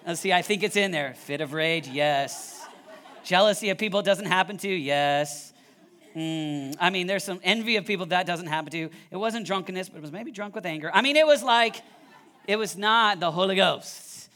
Let's 0.05 0.21
see, 0.21 0.31
I 0.31 0.41
think 0.41 0.63
it's 0.63 0.75
in 0.75 0.91
there. 0.91 1.13
Fit 1.15 1.41
of 1.41 1.53
rage, 1.53 1.87
yes. 1.87 2.65
Jealousy 3.23 3.69
of 3.69 3.77
people 3.77 4.01
doesn't 4.01 4.27
happen 4.27 4.57
to, 4.57 4.69
yes. 4.69 5.53
Mm, 6.15 6.75
I 6.79 6.89
mean, 6.91 7.07
there's 7.07 7.23
some 7.23 7.39
envy 7.43 7.77
of 7.77 7.85
people 7.85 8.05
that 8.07 8.25
doesn't 8.25 8.47
happen 8.47 8.71
to. 8.71 8.89
It 9.11 9.17
wasn't 9.17 9.47
drunkenness, 9.47 9.89
but 9.89 9.97
it 9.97 10.01
was 10.01 10.11
maybe 10.11 10.31
drunk 10.31 10.55
with 10.55 10.65
anger. 10.65 10.91
I 10.93 11.01
mean, 11.01 11.15
it 11.15 11.25
was 11.25 11.43
like, 11.43 11.81
it 12.47 12.57
was 12.57 12.77
not 12.77 13.19
the 13.19 13.31
Holy 13.31 13.55
Ghost. 13.55 14.29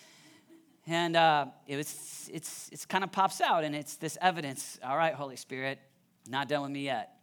And 0.88 1.16
uh, 1.16 1.46
it 1.68 1.78
was, 1.78 2.30
it's, 2.34 2.70
it's 2.72 2.86
kind 2.86 3.04
of 3.04 3.12
pops 3.12 3.40
out, 3.40 3.64
and 3.64 3.76
it's 3.76 3.96
this 3.96 4.18
evidence. 4.22 4.80
All 4.84 4.98
right, 4.98 5.14
Holy 5.14 5.36
Spirit, 5.36 5.80
not 6.30 6.48
done 6.48 6.62
with 6.62 6.72
me 6.72 6.81
yet. 6.81 7.14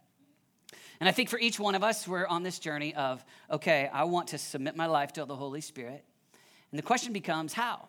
And 0.99 1.07
I 1.07 1.11
think 1.11 1.29
for 1.29 1.39
each 1.39 1.59
one 1.59 1.75
of 1.75 1.83
us, 1.83 2.07
we're 2.07 2.25
on 2.25 2.43
this 2.43 2.59
journey 2.59 2.93
of, 2.95 3.23
okay, 3.51 3.89
I 3.93 4.03
want 4.05 4.29
to 4.29 4.37
submit 4.37 4.75
my 4.75 4.87
life 4.87 5.13
to 5.13 5.25
the 5.25 5.35
Holy 5.35 5.61
Spirit. 5.61 6.03
And 6.71 6.77
the 6.77 6.83
question 6.83 7.13
becomes, 7.13 7.53
how? 7.53 7.87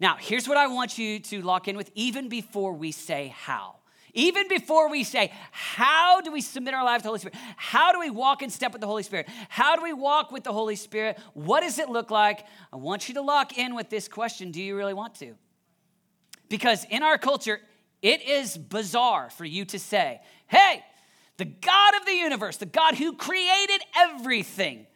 Now, 0.00 0.16
here's 0.18 0.48
what 0.48 0.56
I 0.56 0.66
want 0.66 0.98
you 0.98 1.20
to 1.20 1.42
lock 1.42 1.68
in 1.68 1.76
with 1.76 1.90
even 1.94 2.28
before 2.28 2.72
we 2.72 2.92
say 2.92 3.32
how. 3.36 3.76
Even 4.16 4.46
before 4.48 4.90
we 4.90 5.02
say, 5.02 5.32
how 5.50 6.20
do 6.20 6.30
we 6.30 6.40
submit 6.40 6.72
our 6.72 6.84
life 6.84 6.98
to 6.98 7.02
the 7.04 7.08
Holy 7.08 7.18
Spirit? 7.18 7.36
How 7.56 7.92
do 7.92 7.98
we 7.98 8.10
walk 8.10 8.42
in 8.42 8.50
step 8.50 8.72
with 8.72 8.80
the 8.80 8.86
Holy 8.86 9.02
Spirit? 9.02 9.28
How 9.48 9.74
do 9.74 9.82
we 9.82 9.92
walk 9.92 10.30
with 10.30 10.44
the 10.44 10.52
Holy 10.52 10.76
Spirit? 10.76 11.18
What 11.32 11.60
does 11.60 11.80
it 11.80 11.88
look 11.88 12.12
like? 12.12 12.44
I 12.72 12.76
want 12.76 13.08
you 13.08 13.14
to 13.14 13.22
lock 13.22 13.58
in 13.58 13.74
with 13.74 13.90
this 13.90 14.06
question 14.06 14.52
Do 14.52 14.62
you 14.62 14.76
really 14.76 14.94
want 14.94 15.16
to? 15.16 15.34
Because 16.48 16.86
in 16.90 17.02
our 17.02 17.18
culture, 17.18 17.60
it 18.04 18.20
is 18.20 18.58
bizarre 18.58 19.30
for 19.30 19.46
you 19.46 19.64
to 19.64 19.78
say, 19.78 20.20
hey, 20.46 20.84
the 21.38 21.46
God 21.46 21.94
of 21.98 22.04
the 22.04 22.12
universe, 22.12 22.58
the 22.58 22.66
God 22.66 22.96
who 22.96 23.14
created 23.14 23.80
everything, 23.96 24.86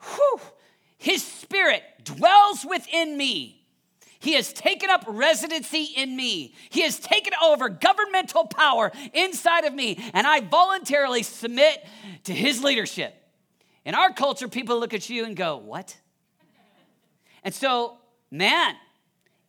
whew, 0.00 0.40
his 0.98 1.24
spirit 1.24 1.82
dwells 2.04 2.64
within 2.64 3.16
me. 3.16 3.66
He 4.20 4.34
has 4.34 4.52
taken 4.52 4.88
up 4.88 5.04
residency 5.08 5.82
in 5.96 6.14
me. 6.14 6.54
He 6.70 6.82
has 6.82 7.00
taken 7.00 7.32
over 7.42 7.68
governmental 7.68 8.46
power 8.46 8.92
inside 9.12 9.64
of 9.64 9.74
me, 9.74 9.98
and 10.14 10.24
I 10.24 10.40
voluntarily 10.40 11.24
submit 11.24 11.84
to 12.22 12.32
his 12.32 12.62
leadership. 12.62 13.16
In 13.84 13.96
our 13.96 14.12
culture, 14.12 14.46
people 14.46 14.78
look 14.78 14.94
at 14.94 15.10
you 15.10 15.24
and 15.24 15.34
go, 15.34 15.56
What? 15.56 15.96
And 17.42 17.52
so, 17.52 17.98
man, 18.30 18.76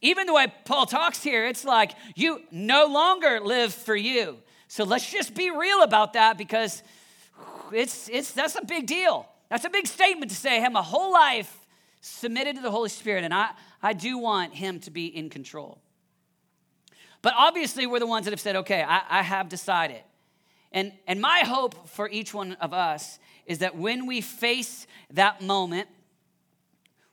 even 0.02 0.28
the 0.28 0.34
way 0.34 0.48
Paul 0.66 0.86
talks 0.86 1.22
here, 1.22 1.46
it's 1.46 1.66
like 1.66 1.92
you 2.16 2.42
no 2.52 2.86
longer 2.86 3.40
live 3.42 3.74
for 3.74 3.96
you. 3.96 4.38
So 4.68 4.84
let's 4.84 5.10
just 5.12 5.34
be 5.36 5.50
real 5.50 5.82
about 5.84 6.14
that 6.14 6.38
because 6.38 6.84
it's, 7.72 8.08
it's, 8.10 8.32
that's 8.32 8.56
a 8.56 8.64
big 8.64 8.88
deal. 8.88 9.28
That's 9.50 9.66
a 9.66 9.70
big 9.70 9.88
statement 9.88 10.32
to 10.32 10.38
say, 10.38 10.58
I 10.58 10.60
have 10.60 10.72
my 10.72 10.84
whole 10.84 11.12
life 11.12 11.66
submitted 12.02 12.56
to 12.56 12.62
the 12.62 12.72
Holy 12.72 12.90
Spirit, 12.90 13.24
and 13.24 13.34
I, 13.34 13.50
I 13.82 13.94
do 13.94 14.18
want 14.18 14.54
Him 14.54 14.80
to 14.82 14.92
be 14.92 15.08
in 15.08 15.30
control. 15.30 15.82
But 17.22 17.34
obviously, 17.36 17.86
we're 17.86 18.00
the 18.00 18.08
ones 18.08 18.26
that 18.26 18.32
have 18.32 18.40
said, 18.40 18.58
okay, 18.58 18.82
I, 18.82 19.02
I 19.10 19.22
have 19.24 19.50
decided. 19.50 20.02
And, 20.72 20.94
and 21.08 21.20
my 21.20 21.40
hope 21.40 21.90
for 21.90 22.08
each 22.08 22.34
one 22.34 22.54
of 22.54 22.74
us 22.74 23.20
is 23.46 23.58
that 23.60 23.76
when 23.76 24.06
we 24.06 24.22
face 24.22 24.88
that 25.12 25.42
moment 25.42 25.90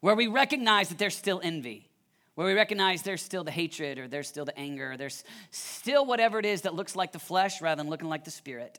where 0.00 0.14
we 0.14 0.26
recognize 0.26 0.90
that 0.90 0.98
there's 0.98 1.16
still 1.16 1.40
envy, 1.42 1.88
where 2.36 2.46
we 2.46 2.52
recognize 2.52 3.02
there's 3.02 3.22
still 3.22 3.44
the 3.44 3.50
hatred 3.50 3.98
or 3.98 4.06
there's 4.06 4.28
still 4.28 4.44
the 4.44 4.56
anger, 4.58 4.92
or 4.92 4.96
there's 4.96 5.24
still 5.50 6.04
whatever 6.04 6.38
it 6.38 6.44
is 6.44 6.62
that 6.62 6.74
looks 6.74 6.94
like 6.94 7.10
the 7.10 7.18
flesh 7.18 7.60
rather 7.60 7.82
than 7.82 7.90
looking 7.90 8.08
like 8.08 8.24
the 8.24 8.30
spirit. 8.30 8.78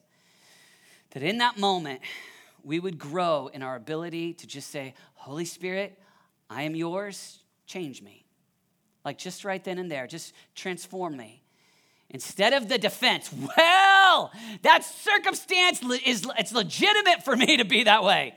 That 1.11 1.23
in 1.23 1.39
that 1.39 1.57
moment, 1.57 2.01
we 2.63 2.79
would 2.79 2.99
grow 2.99 3.47
in 3.47 3.63
our 3.63 3.75
ability 3.75 4.33
to 4.35 4.47
just 4.47 4.69
say, 4.69 4.93
Holy 5.15 5.45
Spirit, 5.45 5.99
I 6.49 6.63
am 6.63 6.75
yours, 6.75 7.39
change 7.65 8.01
me. 8.01 8.25
Like 9.03 9.17
just 9.17 9.43
right 9.43 9.63
then 9.63 9.79
and 9.79 9.91
there, 9.91 10.05
just 10.05 10.33
transform 10.53 11.17
me. 11.17 11.41
Instead 12.11 12.53
of 12.53 12.69
the 12.69 12.77
defense, 12.77 13.33
well, 13.57 14.31
that 14.61 14.85
circumstance 14.85 15.81
is 16.05 16.27
it's 16.37 16.53
legitimate 16.53 17.25
for 17.25 17.35
me 17.35 17.57
to 17.57 17.65
be 17.65 17.83
that 17.83 18.03
way. 18.03 18.35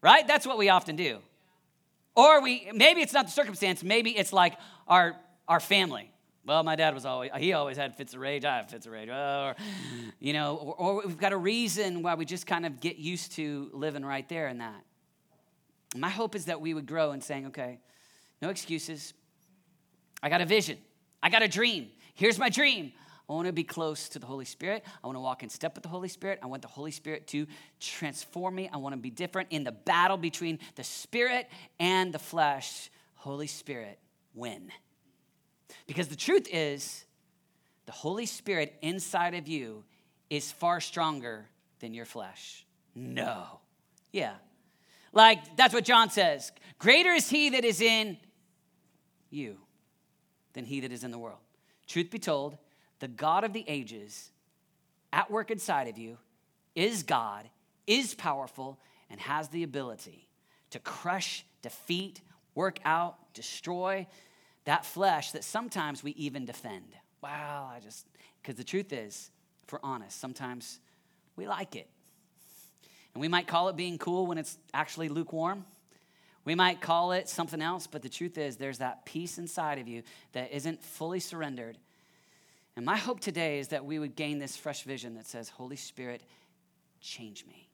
Right? 0.00 0.26
That's 0.26 0.46
what 0.46 0.56
we 0.56 0.70
often 0.70 0.96
do. 0.96 1.18
Or 2.16 2.42
we 2.42 2.68
maybe 2.74 3.02
it's 3.02 3.12
not 3.12 3.26
the 3.26 3.32
circumstance, 3.32 3.84
maybe 3.84 4.16
it's 4.16 4.32
like 4.32 4.54
our 4.88 5.16
our 5.46 5.60
family. 5.60 6.10
Well, 6.46 6.62
my 6.62 6.76
dad 6.76 6.94
was 6.94 7.04
always, 7.04 7.32
he 7.38 7.54
always 7.54 7.76
had 7.76 7.96
fits 7.96 8.14
of 8.14 8.20
rage. 8.20 8.44
I 8.44 8.58
have 8.58 8.70
fits 8.70 8.86
of 8.86 8.92
rage. 8.92 9.08
Or, 9.08 9.56
you 10.20 10.32
know, 10.32 10.54
or, 10.54 10.74
or, 10.74 11.02
we've 11.04 11.18
got 11.18 11.32
a 11.32 11.36
reason 11.36 12.02
why 12.02 12.14
we 12.14 12.24
just 12.24 12.46
kind 12.46 12.64
of 12.64 12.78
get 12.78 12.98
used 12.98 13.32
to 13.32 13.68
living 13.72 14.04
right 14.04 14.28
there 14.28 14.46
in 14.46 14.58
that. 14.58 14.80
My 15.96 16.08
hope 16.08 16.36
is 16.36 16.44
that 16.44 16.60
we 16.60 16.72
would 16.72 16.86
grow 16.86 17.10
in 17.10 17.20
saying, 17.20 17.46
okay, 17.46 17.80
no 18.40 18.50
excuses. 18.50 19.12
I 20.22 20.28
got 20.28 20.40
a 20.40 20.46
vision. 20.46 20.78
I 21.20 21.30
got 21.30 21.42
a 21.42 21.48
dream. 21.48 21.88
Here's 22.14 22.38
my 22.38 22.48
dream. 22.48 22.92
I 23.28 23.32
want 23.32 23.46
to 23.46 23.52
be 23.52 23.64
close 23.64 24.08
to 24.10 24.18
the 24.18 24.26
Holy 24.26 24.44
Spirit. 24.44 24.84
I 25.02 25.06
want 25.06 25.16
to 25.16 25.20
walk 25.20 25.42
in 25.42 25.48
step 25.48 25.74
with 25.74 25.82
the 25.82 25.88
Holy 25.88 26.08
Spirit. 26.08 26.38
I 26.42 26.46
want 26.46 26.62
the 26.62 26.68
Holy 26.68 26.92
Spirit 26.92 27.26
to 27.28 27.46
transform 27.80 28.54
me. 28.54 28.70
I 28.72 28.76
want 28.76 28.92
to 28.92 29.00
be 29.00 29.10
different 29.10 29.48
in 29.50 29.64
the 29.64 29.72
battle 29.72 30.16
between 30.16 30.60
the 30.76 30.84
Spirit 30.84 31.48
and 31.80 32.12
the 32.14 32.20
flesh. 32.20 32.90
Holy 33.14 33.48
Spirit, 33.48 33.98
win. 34.34 34.70
Because 35.88 36.06
the 36.06 36.16
truth 36.16 36.46
is, 36.52 37.04
the 37.86 37.92
Holy 37.92 38.26
Spirit 38.26 38.74
inside 38.80 39.34
of 39.34 39.48
you 39.48 39.84
is 40.30 40.52
far 40.52 40.80
stronger 40.80 41.46
than 41.80 41.94
your 41.94 42.04
flesh. 42.04 42.64
No. 42.94 43.60
Yeah. 44.12 44.34
Like, 45.12 45.56
that's 45.56 45.74
what 45.74 45.84
John 45.84 46.10
says. 46.10 46.52
Greater 46.78 47.10
is 47.10 47.28
he 47.28 47.50
that 47.50 47.64
is 47.64 47.80
in 47.80 48.18
you 49.30 49.58
than 50.52 50.64
he 50.64 50.80
that 50.80 50.92
is 50.92 51.02
in 51.04 51.10
the 51.10 51.18
world. 51.18 51.40
Truth 51.86 52.10
be 52.10 52.18
told, 52.18 52.56
the 53.00 53.08
God 53.08 53.44
of 53.44 53.52
the 53.52 53.64
ages 53.68 54.30
at 55.12 55.30
work 55.30 55.50
inside 55.50 55.88
of 55.88 55.98
you 55.98 56.18
is 56.74 57.02
God, 57.02 57.48
is 57.86 58.14
powerful, 58.14 58.78
and 59.10 59.20
has 59.20 59.48
the 59.48 59.62
ability 59.62 60.28
to 60.70 60.78
crush, 60.78 61.44
defeat, 61.62 62.20
work 62.54 62.78
out, 62.84 63.16
destroy 63.34 64.06
that 64.64 64.84
flesh 64.84 65.30
that 65.30 65.44
sometimes 65.44 66.02
we 66.02 66.10
even 66.12 66.44
defend. 66.44 66.96
Wow, 67.22 67.70
I 67.74 67.80
just, 67.80 68.06
because 68.42 68.56
the 68.56 68.64
truth 68.64 68.92
is, 68.92 69.30
if 69.64 69.72
we're 69.72 69.78
honest, 69.82 70.20
sometimes 70.20 70.80
we 71.36 71.46
like 71.46 71.76
it. 71.76 71.88
And 73.14 73.20
we 73.20 73.28
might 73.28 73.46
call 73.46 73.68
it 73.68 73.76
being 73.76 73.96
cool 73.96 74.26
when 74.26 74.38
it's 74.38 74.58
actually 74.74 75.08
lukewarm. 75.08 75.64
We 76.44 76.54
might 76.54 76.80
call 76.80 77.12
it 77.12 77.28
something 77.28 77.62
else, 77.62 77.86
but 77.86 78.02
the 78.02 78.08
truth 78.08 78.38
is, 78.38 78.56
there's 78.56 78.78
that 78.78 79.04
piece 79.06 79.38
inside 79.38 79.78
of 79.78 79.88
you 79.88 80.02
that 80.32 80.52
isn't 80.52 80.82
fully 80.82 81.20
surrendered. 81.20 81.78
And 82.76 82.84
my 82.84 82.96
hope 82.96 83.20
today 83.20 83.58
is 83.58 83.68
that 83.68 83.86
we 83.86 83.98
would 83.98 84.16
gain 84.16 84.38
this 84.38 84.56
fresh 84.56 84.82
vision 84.82 85.14
that 85.14 85.26
says, 85.26 85.48
Holy 85.48 85.76
Spirit, 85.76 86.22
change 87.00 87.46
me. 87.46 87.70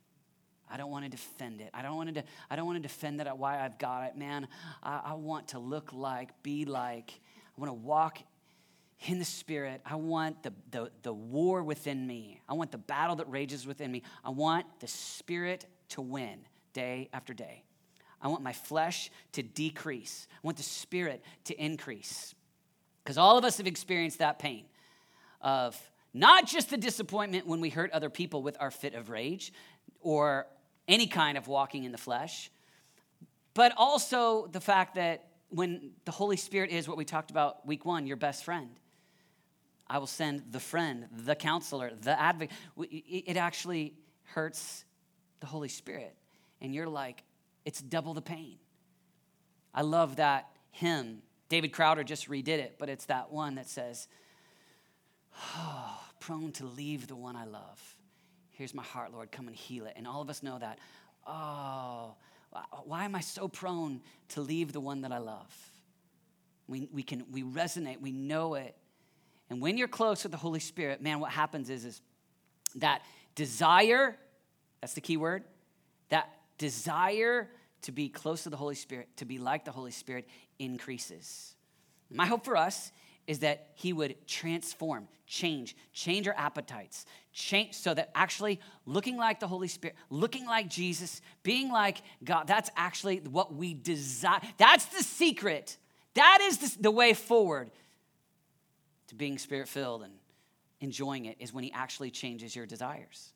I 0.71 0.77
don't 0.77 0.91
want 0.91 1.05
to 1.05 1.11
defend 1.11 1.61
it. 1.61 1.71
I 1.75 1.83
don't 1.83 1.97
want 1.97 2.15
to, 2.15 2.25
I 2.49 2.57
don't 2.57 2.67
want 2.67 2.77
to 2.77 2.83
defend 2.83 3.21
it 3.21 3.27
why 3.37 3.63
I've 3.63 3.79
got 3.79 4.05
it. 4.05 4.17
Man, 4.17 4.47
I, 4.83 5.01
I 5.07 5.13
want 5.15 5.49
to 5.49 5.59
look 5.59 5.93
like, 5.93 6.43
be 6.43 6.65
like, 6.65 7.21
I 7.57 7.61
want 7.61 7.69
to 7.71 7.75
walk 7.75 8.19
in 9.07 9.19
the 9.19 9.25
spirit. 9.25 9.83
I 9.85 9.97
want 9.97 10.43
the, 10.45 10.53
the, 10.71 10.91
the 11.03 11.13
war 11.13 11.63
within 11.65 12.07
me. 12.07 12.41
I 12.49 12.55
want 12.55 12.71
the 12.71 12.79
battle 12.79 13.17
that 13.17 13.29
rages 13.29 13.67
within 13.67 13.91
me. 13.91 14.03
I 14.25 14.31
want 14.31 14.67
the 14.79 14.87
spirit 14.87 15.67
to 15.91 16.01
win 16.01 16.39
day 16.73 17.11
after 17.13 17.35
day. 17.35 17.65
I 18.23 18.29
want 18.29 18.43
my 18.43 18.53
flesh 18.53 19.11
to 19.33 19.43
decrease. 19.43 20.29
I 20.33 20.39
want 20.43 20.57
the 20.57 20.63
spirit 20.63 21.25
to 21.47 21.61
increase. 21.63 22.35
Because 23.03 23.19
all 23.19 23.37
of 23.37 23.45
us 23.45 23.57
have 23.59 23.67
experienced 23.67 24.21
that 24.21 24.39
pain 24.39 24.67
of 25.43 25.79
not 26.15 26.47
just 26.47 26.71
the 26.71 26.77
disappointment 26.77 27.47
when 27.47 27.61
we 27.61 27.69
hurt 27.69 27.91
other 27.93 28.11
people 28.11 28.43
with 28.43 28.57
our 28.61 28.71
fit 28.71 28.95
of 28.95 29.11
rage 29.11 29.53
or 30.01 30.47
any 30.89 31.07
kind 31.07 31.37
of 31.39 31.49
walking 31.49 31.85
in 31.85 31.93
the 31.93 31.99
flesh, 31.99 32.51
but 33.55 33.73
also 33.77 34.47
the 34.47 34.61
fact 34.61 34.95
that 34.95 35.29
when 35.49 35.93
the 36.05 36.13
Holy 36.13 36.37
Spirit 36.37 36.71
is 36.71 36.89
what 36.89 36.97
we 36.97 37.05
talked 37.05 37.31
about 37.31 37.67
week 37.67 37.85
one, 37.85 38.07
your 38.07 38.17
best 38.17 38.45
friend. 38.45 38.71
I 39.87 39.99
will 39.99 40.07
send 40.07 40.45
the 40.51 40.61
friend, 40.61 41.07
the 41.13 41.35
counselor, 41.35 41.93
the 42.01 42.19
advocate. 42.19 42.57
It 42.79 43.37
actually 43.37 43.95
hurts 44.25 44.87
the 45.41 45.47
Holy 45.47 45.69
Spirit. 45.69 46.17
And 46.63 46.75
you're 46.75 46.89
like, 46.89 47.25
it's 47.67 47.83
double 47.83 48.15
the 48.15 48.23
pain. 48.23 48.57
I 49.75 49.83
love 49.83 50.17
that 50.17 50.49
hymn. 50.71 51.23
David 51.51 51.73
Crowder 51.73 52.05
just 52.05 52.31
redid 52.31 52.49
it, 52.49 52.77
but 52.79 52.89
it's 52.89 53.05
that 53.07 53.31
one 53.31 53.57
that 53.57 53.69
says, 53.69 54.09
oh, 55.37 56.01
prone 56.21 56.53
to 56.53 56.67
leave 56.67 57.07
the 57.07 57.17
one 57.17 57.37
I 57.37 57.45
love. 57.45 57.97
Here's 58.51 58.75
my 58.75 58.83
heart, 58.83 59.13
Lord, 59.13 59.33
come 59.33 59.49
and 59.49 59.57
heal 59.57 59.87
it. 59.87 59.95
And 59.97 60.07
all 60.07 60.21
of 60.21 60.31
us 60.31 60.43
know 60.43 60.59
that. 60.59 60.79
Oh, 61.27 62.15
why 62.85 63.05
am 63.05 63.15
I 63.15 63.21
so 63.21 63.49
prone 63.49 64.01
to 64.31 64.41
leave 64.41 64.73
the 64.73 64.81
one 64.81 65.03
that 65.03 65.13
I 65.13 65.19
love? 65.19 65.53
We, 66.69 66.89
we 66.93 67.03
can 67.03 67.25
we 67.31 67.43
resonate, 67.43 68.01
we 68.01 68.13
know 68.13 68.55
it. 68.55 68.77
And 69.51 69.61
when 69.61 69.77
you're 69.77 69.89
close 69.89 70.23
with 70.23 70.33
the 70.33 70.39
Holy 70.39 70.61
Spirit, 70.61 71.03
man, 71.03 71.21
what 71.21 71.31
happens 71.31 71.71
is, 71.71 71.85
is 71.85 72.01
that 72.77 73.03
desire, 73.35 74.17
that's 74.81 74.95
the 74.95 75.01
key 75.01 75.17
word, 75.17 75.45
that 76.09 76.31
desire 76.59 77.49
to 77.83 77.93
be 77.93 78.09
close 78.09 78.45
to 78.45 78.51
the 78.51 78.57
Holy 78.57 78.75
Spirit, 78.75 79.09
to 79.17 79.25
be 79.25 79.39
like 79.39 79.65
the 79.65 79.73
Holy 79.73 79.91
Spirit, 79.91 80.29
increases. 80.59 81.55
My 82.11 82.27
hope 82.27 82.45
for 82.45 82.57
us 82.57 82.93
is 83.27 83.41
that 83.41 83.69
He 83.75 83.93
would 83.93 84.27
transform, 84.27 85.09
change, 85.27 85.77
change 85.93 86.27
our 86.29 86.35
appetites, 86.37 87.07
change 87.33 87.75
so 87.75 87.95
that 87.95 88.11
actually 88.15 88.61
looking 88.87 89.17
like 89.17 89.41
the 89.41 89.49
Holy 89.49 89.69
Spirit, 89.69 89.97
looking 90.11 90.47
like 90.47 90.69
Jesus, 90.69 91.21
being 91.43 91.71
like 91.71 92.03
God, 92.25 92.47
that's 92.47 92.71
actually 92.77 93.19
what 93.19 93.55
we 93.55 93.75
desire. 93.75 94.41
That's 94.59 94.87
the 94.87 95.03
secret. 95.03 95.77
That 96.15 96.39
is 96.43 96.59
the, 96.59 96.83
the 96.83 96.91
way 96.91 97.15
forward 97.15 97.71
to 99.09 99.15
being 99.15 99.39
spirit 99.39 99.69
filled 99.69 100.03
and 100.03 100.13
enjoying 100.81 101.27
it, 101.27 101.37
is 101.39 101.53
when 101.53 101.65
He 101.65 101.73
actually 101.73 102.11
changes 102.11 102.55
your 102.57 102.67
desires. 102.67 103.33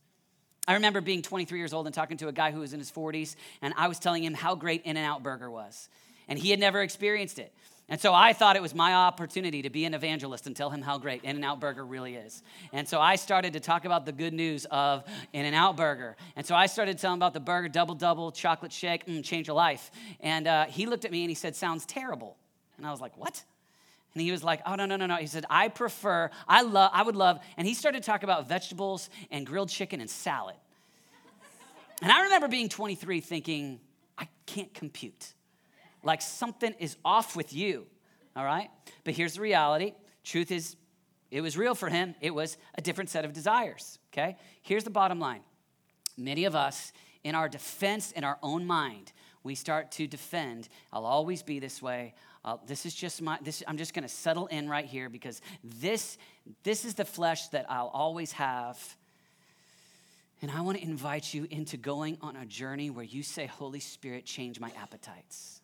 I 0.69 0.75
remember 0.75 1.01
being 1.01 1.23
23 1.23 1.59
years 1.59 1.73
old 1.73 1.87
and 1.87 1.95
talking 1.95 2.17
to 2.19 2.29
a 2.29 2.33
guy 2.33 2.51
who 2.51 2.61
was 2.61 2.73
in 2.73 2.81
his 2.81 2.91
40s, 2.91 3.37
and 3.63 3.73
I 3.77 3.87
was 3.87 3.99
telling 3.99 4.25
him 4.25 4.35
how 4.35 4.57
great 4.57 4.83
In 4.83 4.97
N 4.97 5.05
Out 5.05 5.23
Burger 5.23 5.51
was. 5.51 5.89
And 6.29 6.39
he 6.39 6.51
had 6.51 6.59
never 6.59 6.83
experienced 6.83 7.39
it. 7.39 7.55
And 7.89 8.01
so 8.01 8.13
I 8.13 8.33
thought 8.33 8.57
it 8.57 8.63
was 8.63 8.75
my 8.75 8.95
opportunity 8.95 9.63
to 9.63 9.71
be 9.71 9.85
an 9.85 9.95
evangelist 9.95 10.49
and 10.49 10.57
tell 10.57 10.71
him 10.71 10.83
how 10.83 10.99
great 10.99 11.23
In 11.23 11.37
N 11.37 11.45
Out 11.45 11.61
Burger 11.61 11.85
really 11.85 12.17
is. 12.17 12.43
And 12.73 12.89
so 12.89 13.01
I 13.01 13.15
started 13.15 13.53
to 13.53 13.61
talk 13.61 13.85
about 13.85 14.05
the 14.05 14.13
good 14.13 14.35
news 14.35 14.67
of 14.73 15.05
In 15.33 15.45
N 15.45 15.55
Out 15.55 15.77
Burger. 15.77 16.17
And 16.35 16.45
so 16.45 16.57
I 16.57 16.67
started 16.67 16.99
telling 16.99 17.19
about 17.19 17.33
the 17.33 17.41
burger, 17.41 17.69
double 17.69 17.95
double, 17.95 18.33
chocolate 18.33 18.73
shake, 18.73 19.07
mm, 19.07 19.23
change 19.23 19.47
your 19.47 19.55
life. 19.55 19.93
And 20.19 20.49
uh, 20.49 20.65
he 20.65 20.87
looked 20.87 21.05
at 21.05 21.13
me 21.13 21.23
and 21.23 21.31
he 21.31 21.37
said, 21.37 21.55
Sounds 21.55 21.87
terrible. 21.87 22.37
And 22.77 22.85
I 22.85 22.91
was 22.91 23.01
like, 23.01 23.17
What? 23.17 23.45
And 24.17 24.23
he 24.23 24.33
was 24.33 24.43
like, 24.43 24.63
oh, 24.65 24.77
no, 24.77 24.87
no, 24.87 24.97
no, 24.97 25.05
no. 25.05 25.17
He 25.17 25.27
said, 25.27 25.45
I 25.51 25.69
prefer, 25.69 26.31
I 26.49 26.63
love, 26.63 26.91
I 26.95 27.03
would 27.03 27.17
love, 27.17 27.39
and 27.59 27.69
he 27.69 27.75
started 27.75 28.03
to 28.03 28.07
talk 28.07 28.23
about 28.23 28.49
vegetables 28.49 29.11
and 29.31 29.45
grilled 29.45 29.69
chicken 29.69 30.01
and 30.01 30.09
salad. 30.09 30.55
And 32.01 32.11
I 32.11 32.23
remember 32.23 32.49
being 32.49 32.71
23 32.71 33.21
thinking, 33.21 33.79
I 34.17 34.27
can't 34.47 34.73
compute. 34.73 35.35
Like 36.07 36.23
something 36.23 36.73
is 36.79 36.97
off 37.05 37.35
with 37.35 37.53
you, 37.53 37.87
all 38.37 38.45
right? 38.45 38.71
But 39.03 39.15
here's 39.15 39.35
the 39.35 39.41
reality 39.41 39.93
truth 40.23 40.51
is, 40.51 40.77
it 41.31 41.41
was 41.41 41.59
real 41.59 41.75
for 41.75 41.89
him. 41.89 42.15
It 42.21 42.33
was 42.33 42.57
a 42.77 42.81
different 42.81 43.11
set 43.11 43.25
of 43.25 43.33
desires, 43.33 43.99
okay? 44.13 44.37
Here's 44.63 44.85
the 44.85 44.91
bottom 44.91 45.19
line 45.19 45.43
many 46.17 46.45
of 46.45 46.55
us, 46.55 46.93
in 47.25 47.35
our 47.35 47.49
defense, 47.49 48.13
in 48.13 48.23
our 48.23 48.39
own 48.43 48.65
mind, 48.65 49.13
we 49.43 49.57
start 49.57 49.91
to 49.93 50.07
defend. 50.07 50.69
I'll 50.93 51.05
always 51.05 51.43
be 51.43 51.59
this 51.59 51.83
way. 51.83 52.15
Uh, 52.45 52.57
this 52.67 52.87
is 52.87 52.95
just 52.95 53.21
my 53.21 53.37
this 53.43 53.65
i'm 53.67 53.77
just 53.77 53.93
going 53.93 54.05
to 54.05 54.09
settle 54.09 54.47
in 54.47 54.69
right 54.69 54.85
here 54.85 55.09
because 55.09 55.41
this 55.65 56.17
this 56.63 56.85
is 56.85 56.95
the 56.95 57.05
flesh 57.05 57.49
that 57.49 57.67
i'll 57.69 57.91
always 57.93 58.31
have 58.31 58.79
and 60.41 60.49
i 60.53 60.61
want 60.61 60.79
to 60.79 60.85
invite 60.85 61.35
you 61.35 61.49
into 61.51 61.77
going 61.77 62.17
on 62.21 62.37
a 62.37 62.47
journey 62.47 62.89
where 62.89 63.05
you 63.05 63.25
say 63.25 63.47
holy 63.47 63.81
spirit 63.81 64.25
change 64.25 64.61
my 64.61 64.71
appetites 64.81 65.61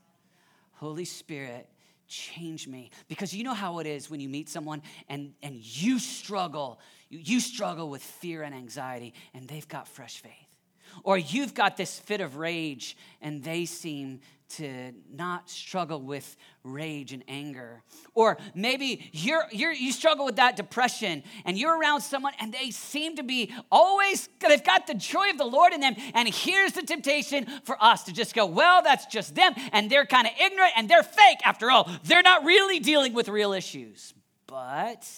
holy 0.82 1.04
spirit 1.04 1.68
change 2.08 2.66
me. 2.66 2.90
Because 3.06 3.32
you 3.32 3.44
know 3.44 3.54
how 3.54 3.78
it 3.78 3.86
is 3.86 4.10
when 4.10 4.18
you 4.18 4.28
meet 4.28 4.48
someone 4.48 4.82
and 5.08 5.32
and 5.44 5.54
you 5.54 6.00
struggle 6.00 6.80
you, 7.08 7.20
you 7.22 7.38
struggle 7.38 7.88
with 7.88 8.02
fear 8.02 8.42
and 8.42 8.52
anxiety 8.52 9.14
and 9.32 9.46
they've 9.46 9.68
got 9.68 9.86
fresh 9.86 10.20
faith. 10.20 10.32
Or 11.04 11.16
you've 11.16 11.54
got 11.54 11.76
this 11.76 12.00
fit 12.00 12.20
of 12.20 12.36
rage 12.36 12.96
and 13.20 13.44
they 13.44 13.64
seem 13.64 14.20
to 14.56 14.92
not 15.12 15.48
struggle 15.48 16.00
with 16.00 16.36
rage 16.62 17.12
and 17.12 17.24
anger. 17.28 17.82
Or 18.14 18.38
maybe 18.54 19.10
you're, 19.12 19.44
you're, 19.50 19.72
you 19.72 19.92
struggle 19.92 20.24
with 20.24 20.36
that 20.36 20.56
depression 20.56 21.22
and 21.44 21.56
you're 21.56 21.78
around 21.78 22.02
someone 22.02 22.34
and 22.38 22.52
they 22.52 22.70
seem 22.70 23.16
to 23.16 23.22
be 23.22 23.52
always, 23.70 24.28
they've 24.40 24.62
got 24.62 24.86
the 24.86 24.94
joy 24.94 25.30
of 25.30 25.38
the 25.38 25.44
Lord 25.44 25.72
in 25.72 25.80
them. 25.80 25.94
And 26.14 26.28
here's 26.28 26.72
the 26.72 26.82
temptation 26.82 27.46
for 27.64 27.82
us 27.82 28.04
to 28.04 28.12
just 28.12 28.34
go, 28.34 28.46
well, 28.46 28.82
that's 28.82 29.06
just 29.06 29.34
them. 29.34 29.54
And 29.72 29.90
they're 29.90 30.06
kind 30.06 30.26
of 30.26 30.32
ignorant 30.40 30.72
and 30.76 30.88
they're 30.88 31.02
fake 31.02 31.38
after 31.44 31.70
all. 31.70 31.90
They're 32.04 32.22
not 32.22 32.44
really 32.44 32.78
dealing 32.78 33.14
with 33.14 33.28
real 33.28 33.52
issues. 33.52 34.14
But 34.46 35.08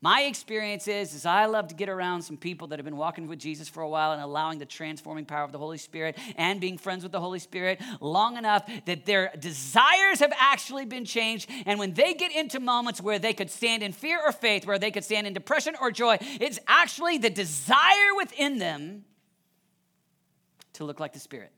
my 0.00 0.22
experience 0.22 0.86
is, 0.86 1.12
is 1.12 1.26
I 1.26 1.46
love 1.46 1.68
to 1.68 1.74
get 1.74 1.88
around 1.88 2.22
some 2.22 2.36
people 2.36 2.68
that 2.68 2.78
have 2.78 2.84
been 2.84 2.96
walking 2.96 3.26
with 3.26 3.40
Jesus 3.40 3.68
for 3.68 3.82
a 3.82 3.88
while 3.88 4.12
and 4.12 4.22
allowing 4.22 4.60
the 4.60 4.66
transforming 4.66 5.24
power 5.24 5.42
of 5.42 5.50
the 5.50 5.58
Holy 5.58 5.78
Spirit 5.78 6.16
and 6.36 6.60
being 6.60 6.78
friends 6.78 7.02
with 7.02 7.10
the 7.10 7.18
Holy 7.18 7.40
Spirit 7.40 7.80
long 8.00 8.36
enough 8.36 8.70
that 8.84 9.06
their 9.06 9.32
desires 9.40 10.20
have 10.20 10.32
actually 10.38 10.84
been 10.84 11.04
changed. 11.04 11.50
And 11.66 11.80
when 11.80 11.94
they 11.94 12.14
get 12.14 12.30
into 12.30 12.60
moments 12.60 13.00
where 13.00 13.18
they 13.18 13.32
could 13.32 13.50
stand 13.50 13.82
in 13.82 13.90
fear 13.90 14.20
or 14.24 14.30
faith, 14.30 14.66
where 14.66 14.78
they 14.78 14.92
could 14.92 15.04
stand 15.04 15.26
in 15.26 15.32
depression 15.32 15.74
or 15.80 15.90
joy, 15.90 16.16
it's 16.20 16.60
actually 16.68 17.18
the 17.18 17.30
desire 17.30 18.14
within 18.16 18.58
them 18.58 19.04
to 20.74 20.84
look 20.84 21.00
like 21.00 21.12
the 21.12 21.18
Spirit. 21.18 21.50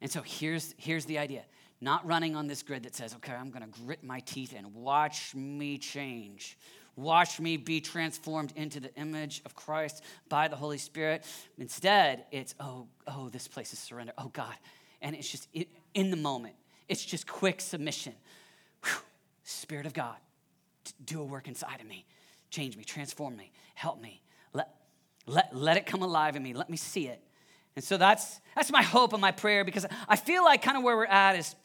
And 0.00 0.12
so 0.12 0.22
here's, 0.22 0.76
here's 0.78 1.06
the 1.06 1.18
idea 1.18 1.42
not 1.80 2.06
running 2.06 2.34
on 2.34 2.46
this 2.46 2.62
grid 2.62 2.84
that 2.84 2.94
says, 2.94 3.14
okay, 3.16 3.32
I'm 3.32 3.50
going 3.50 3.62
to 3.62 3.80
grit 3.84 4.02
my 4.02 4.20
teeth 4.20 4.54
and 4.56 4.74
watch 4.74 5.34
me 5.34 5.76
change 5.76 6.56
Watch 6.96 7.40
me 7.40 7.56
be 7.56 7.80
transformed 7.80 8.52
into 8.56 8.80
the 8.80 8.94
image 8.94 9.42
of 9.44 9.54
Christ 9.54 10.04
by 10.28 10.48
the 10.48 10.56
Holy 10.56 10.78
Spirit. 10.78 11.24
Instead, 11.58 12.24
it's, 12.30 12.54
oh, 12.60 12.86
oh, 13.06 13.28
this 13.30 13.48
place 13.48 13.72
is 13.72 13.78
surrender. 13.78 14.12
Oh, 14.16 14.28
God. 14.32 14.54
And 15.02 15.16
it's 15.16 15.30
just 15.30 15.48
in 15.94 16.10
the 16.10 16.16
moment, 16.16 16.54
it's 16.88 17.04
just 17.04 17.26
quick 17.26 17.60
submission. 17.60 18.14
Whew. 18.84 19.00
Spirit 19.42 19.86
of 19.86 19.92
God, 19.92 20.16
do 21.04 21.20
a 21.20 21.24
work 21.24 21.48
inside 21.48 21.80
of 21.80 21.86
me. 21.86 22.06
Change 22.50 22.76
me, 22.76 22.84
transform 22.84 23.36
me, 23.36 23.52
help 23.74 24.00
me. 24.00 24.22
Let, 24.52 24.74
let, 25.26 25.54
let 25.54 25.76
it 25.76 25.86
come 25.86 26.02
alive 26.02 26.36
in 26.36 26.42
me. 26.42 26.54
Let 26.54 26.70
me 26.70 26.76
see 26.76 27.08
it. 27.08 27.20
And 27.76 27.84
so 27.84 27.96
that's, 27.96 28.40
that's 28.54 28.70
my 28.70 28.82
hope 28.82 29.12
and 29.12 29.20
my 29.20 29.32
prayer 29.32 29.64
because 29.64 29.84
I 30.08 30.16
feel 30.16 30.44
like 30.44 30.62
kind 30.62 30.76
of 30.76 30.84
where 30.84 30.96
we're 30.96 31.06
at 31.06 31.36
is 31.36 31.56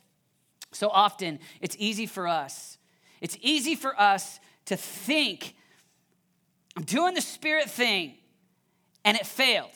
so 0.72 0.90
often 0.90 1.40
it's 1.62 1.76
easy 1.80 2.06
for 2.06 2.28
us. 2.28 2.78
It's 3.22 3.38
easy 3.42 3.76
for 3.76 4.00
us 4.00 4.40
to 4.70 4.78
think, 4.78 5.56
I'm 6.78 6.84
doing 6.84 7.16
the 7.16 7.22
spirit 7.22 7.70
thing, 7.70 8.16
and 9.04 9.18
it 9.18 9.26
failed. 9.26 9.72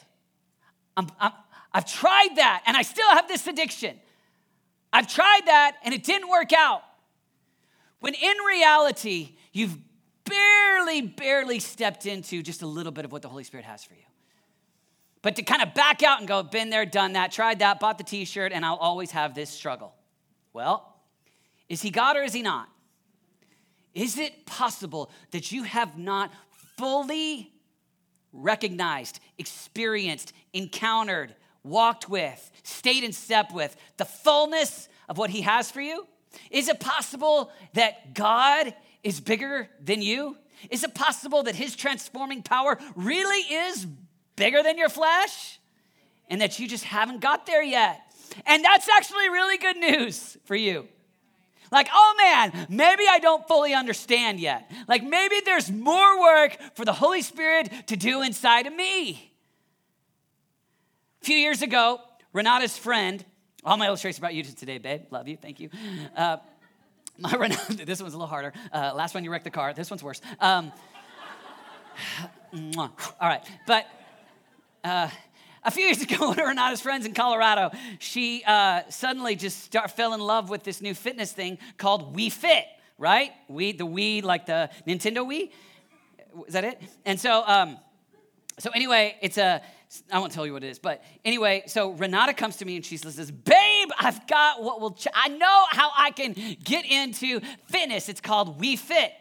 I'm, 0.95 1.07
i 1.19 1.31
have 1.73 1.85
tried 1.91 2.35
that, 2.35 2.61
and 2.67 2.77
I 2.77 2.83
still 2.83 3.09
have 3.09 3.27
this 3.27 3.47
addiction. 3.47 3.99
I've 4.91 5.07
tried 5.07 5.41
that, 5.47 5.77
and 5.83 5.93
it 5.93 6.03
didn't 6.03 6.29
work 6.29 6.53
out. 6.53 6.83
When 7.99 8.13
in 8.13 8.35
reality, 8.47 9.35
you've 9.51 9.75
barely, 10.25 11.01
barely 11.01 11.59
stepped 11.59 12.05
into 12.05 12.43
just 12.43 12.61
a 12.61 12.67
little 12.67 12.91
bit 12.91 13.03
of 13.03 13.11
what 13.11 13.23
the 13.23 13.29
Holy 13.29 13.43
Spirit 13.43 13.65
has 13.65 13.83
for 13.83 13.95
you. 13.95 14.03
But 15.23 15.37
to 15.37 15.41
kind 15.41 15.63
of 15.63 15.73
back 15.73 16.03
out 16.03 16.19
and 16.19 16.27
go, 16.27 16.43
been 16.43 16.69
there, 16.69 16.85
done 16.85 17.13
that, 17.13 17.31
tried 17.31 17.59
that, 17.59 17.79
bought 17.79 17.97
the 17.97 18.03
t 18.03 18.25
shirt, 18.25 18.51
and 18.51 18.63
I'll 18.63 18.75
always 18.75 19.09
have 19.11 19.33
this 19.33 19.49
struggle. 19.49 19.95
Well, 20.51 20.95
is 21.67 21.81
he 21.81 21.89
God 21.89 22.15
or 22.15 22.21
is 22.21 22.33
he 22.33 22.43
not? 22.43 22.69
Is 23.93 24.17
it 24.17 24.45
possible 24.45 25.11
that 25.31 25.51
you 25.51 25.63
have 25.63 25.97
not 25.97 26.31
fully 26.77 27.51
recognized, 28.31 29.19
experienced, 29.37 30.33
encountered, 30.53 31.35
walked 31.63 32.09
with, 32.09 32.51
stayed 32.63 33.03
in 33.03 33.13
step 33.13 33.53
with 33.53 33.75
the 33.97 34.05
fullness 34.05 34.89
of 35.07 35.17
what 35.17 35.29
He 35.29 35.41
has 35.41 35.69
for 35.69 35.81
you? 35.81 36.07
Is 36.49 36.67
it 36.67 36.79
possible 36.79 37.51
that 37.73 38.13
God 38.13 38.73
is 39.03 39.19
bigger 39.19 39.69
than 39.79 40.01
you? 40.01 40.37
Is 40.69 40.83
it 40.83 40.95
possible 40.95 41.43
that 41.43 41.55
His 41.55 41.75
transforming 41.75 42.41
power 42.41 42.79
really 42.95 43.41
is 43.53 43.85
bigger 44.35 44.63
than 44.63 44.77
your 44.77 44.89
flesh? 44.89 45.59
And 46.29 46.41
that 46.41 46.57
you 46.57 46.67
just 46.67 46.85
haven't 46.85 47.19
got 47.19 47.45
there 47.45 47.61
yet? 47.61 48.01
And 48.45 48.63
that's 48.63 48.89
actually 48.89 49.29
really 49.29 49.57
good 49.57 49.77
news 49.77 50.37
for 50.45 50.55
you. 50.55 50.87
Like, 51.73 51.89
oh 51.91 52.13
man, 52.17 52.67
maybe 52.69 53.03
I 53.09 53.17
don't 53.17 53.45
fully 53.47 53.73
understand 53.73 54.39
yet. 54.39 54.71
Like, 54.87 55.03
maybe 55.03 55.41
there's 55.43 55.71
more 55.71 56.21
work 56.21 56.55
for 56.75 56.85
the 56.85 56.93
Holy 56.93 57.23
Spirit 57.23 57.87
to 57.87 57.97
do 57.97 58.21
inside 58.21 58.67
of 58.67 58.75
me. 58.75 59.33
A 61.21 61.25
few 61.25 61.35
years 61.35 61.63
ago, 61.63 61.99
Renata's 62.31 62.77
friend, 62.77 63.25
all 63.65 63.77
my 63.77 63.87
illustrations 63.87 64.19
about 64.19 64.35
you 64.35 64.43
today, 64.43 64.77
babe. 64.77 65.01
Love 65.09 65.27
you. 65.27 65.35
Thank 65.35 65.59
you. 65.59 65.71
Uh, 66.15 66.37
my 67.17 67.31
Renata, 67.39 67.85
this 67.85 68.01
one's 68.01 68.13
a 68.13 68.17
little 68.17 68.27
harder. 68.27 68.53
Uh, 68.71 68.93
last 68.93 69.15
one, 69.15 69.23
you 69.23 69.31
wrecked 69.31 69.43
the 69.43 69.49
car. 69.49 69.73
This 69.73 69.89
one's 69.89 70.03
worse. 70.03 70.21
Um, 70.39 70.71
all 72.77 72.91
right. 73.19 73.43
But 73.65 73.87
uh, 74.83 75.09
a 75.65 75.71
few 75.71 75.85
years 75.85 76.01
ago, 76.01 76.29
one 76.29 76.39
of 76.39 76.47
Renata's 76.47 76.81
friends 76.81 77.05
in 77.05 77.13
Colorado, 77.13 77.71
she 77.99 78.43
uh, 78.45 78.81
suddenly 78.89 79.35
just 79.35 79.63
start, 79.63 79.91
fell 79.91 80.13
in 80.13 80.19
love 80.19 80.49
with 80.49 80.63
this 80.63 80.81
new 80.81 80.93
fitness 80.93 81.31
thing 81.31 81.57
called 81.77 82.15
Wii 82.15 82.31
Fit, 82.31 82.65
right? 82.97 83.31
We, 83.47 83.71
the 83.71 83.85
Wii, 83.85 84.23
like 84.23 84.45
the 84.45 84.69
Nintendo 84.87 85.27
Wii. 85.27 85.51
Is 86.47 86.53
that 86.53 86.63
it? 86.63 86.81
And 87.05 87.19
so, 87.19 87.43
um, 87.45 87.77
so 88.59 88.71
anyway, 88.71 89.15
it's 89.21 89.37
a, 89.37 89.61
I 90.11 90.19
won't 90.19 90.31
tell 90.31 90.45
you 90.45 90.53
what 90.53 90.63
it 90.63 90.69
is, 90.69 90.79
but 90.79 91.03
anyway, 91.23 91.63
so 91.67 91.91
Renata 91.91 92.33
comes 92.33 92.57
to 92.57 92.65
me 92.65 92.75
and 92.75 92.85
she 92.85 92.97
says, 92.97 93.29
Babe, 93.29 93.89
I've 93.99 94.25
got 94.27 94.63
what 94.63 94.81
will, 94.81 94.91
ch- 94.91 95.07
I 95.13 95.27
know 95.29 95.65
how 95.69 95.91
I 95.95 96.11
can 96.11 96.33
get 96.63 96.85
into 96.85 97.41
fitness. 97.67 98.09
It's 98.09 98.21
called 98.21 98.59
Wii 98.59 98.77
Fit. 98.77 99.11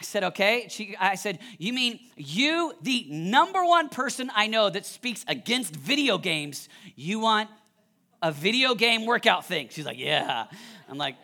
I 0.00 0.04
said, 0.04 0.24
okay. 0.24 0.66
She, 0.68 0.96
I 0.98 1.14
said, 1.14 1.38
you 1.58 1.72
mean 1.72 2.00
you, 2.16 2.72
the 2.82 3.06
number 3.10 3.64
one 3.64 3.88
person 3.88 4.30
I 4.34 4.48
know 4.48 4.68
that 4.70 4.86
speaks 4.86 5.24
against 5.28 5.74
video 5.74 6.18
games, 6.18 6.68
you 6.96 7.20
want 7.20 7.48
a 8.20 8.32
video 8.32 8.74
game 8.74 9.06
workout 9.06 9.44
thing? 9.44 9.68
She's 9.70 9.86
like, 9.86 9.98
yeah. 9.98 10.46
I'm 10.88 10.98
like, 10.98 11.16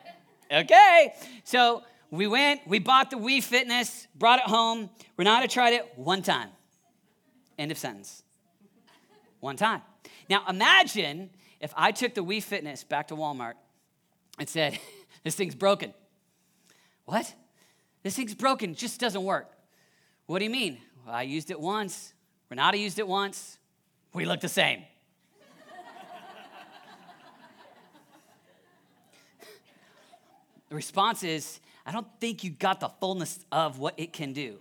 okay. 0.53 1.15
So 1.45 1.83
we 2.11 2.27
went, 2.27 2.61
we 2.67 2.79
bought 2.79 3.11
the 3.11 3.17
Wii 3.17 3.43
Fitness, 3.43 4.07
brought 4.15 4.39
it 4.39 4.47
home. 4.47 4.91
Renata 5.17 5.49
tried 5.49 5.73
it 5.75 5.91
one 5.97 6.23
time. 6.23 6.51
End 7.59 7.71
of 7.71 7.79
sentence. 7.79 8.23
One 9.41 9.57
time. 9.57 9.83
Now 10.29 10.45
imagine 10.49 11.31
if 11.61 11.73
I 11.77 11.93
took 11.93 12.15
the 12.15 12.25
Wii 12.25 12.43
Fitness 12.43 12.85
back 12.85 13.09
to 13.09 13.17
Walmart 13.17 13.55
and 14.39 14.49
said, 14.49 14.79
this 15.25 15.35
thing's 15.35 15.55
broken. 15.55 15.93
What? 17.05 17.35
This 18.03 18.17
thing's 18.17 18.35
broken, 18.35 18.75
just 18.75 18.99
doesn't 19.01 19.23
work. 19.23 19.51
What 20.27 20.39
do 20.39 20.45
you 20.45 20.51
mean? 20.51 20.79
Well, 21.05 21.15
I 21.15 21.23
used 21.23 21.51
it 21.51 21.61
once. 21.61 22.15
Renata 22.49 22.79
used 22.79 22.99
it 22.99 23.07
once. 23.07 23.59
We 24.15 24.25
look 24.25 24.41
the 24.41 24.49
same. 24.49 24.83
the 30.69 30.75
response 30.75 31.23
is, 31.23 31.61
I 31.85 31.93
don't 31.93 32.07
think 32.21 32.43
you 32.45 32.51
got 32.51 32.81
the 32.81 32.89
fullness 32.89 33.45
of 33.53 33.79
what 33.79 33.95
it 33.99 34.13
can 34.13 34.33
do. 34.33 34.59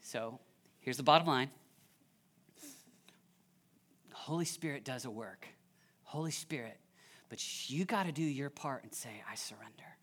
So 0.00 0.38
here's 0.80 0.96
the 0.96 1.02
bottom 1.02 1.26
line 1.26 1.50
Holy 4.12 4.44
Spirit 4.44 4.84
does 4.84 5.04
a 5.06 5.10
work. 5.10 5.46
Holy 6.02 6.30
Spirit. 6.30 6.78
But 7.28 7.70
you 7.70 7.84
got 7.84 8.06
to 8.06 8.12
do 8.12 8.22
your 8.22 8.50
part 8.50 8.82
and 8.82 8.92
say, 8.92 9.22
I 9.30 9.34
surrender. 9.34 9.96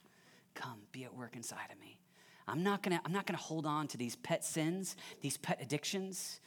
Come, 0.57 0.79
be 0.91 1.03
at 1.03 1.13
work 1.13 1.35
inside 1.35 1.69
of 1.71 1.79
me. 1.79 1.99
I'm 2.47 2.63
not 2.63 2.81
gonna, 2.81 2.99
I'm 3.05 3.11
not 3.11 3.27
gonna 3.27 3.37
hold 3.37 3.67
on 3.67 3.87
to 3.89 3.97
these 3.97 4.15
pet 4.15 4.43
sins, 4.43 4.95
these 5.21 5.37
pet 5.37 5.59
addictions. 5.61 6.39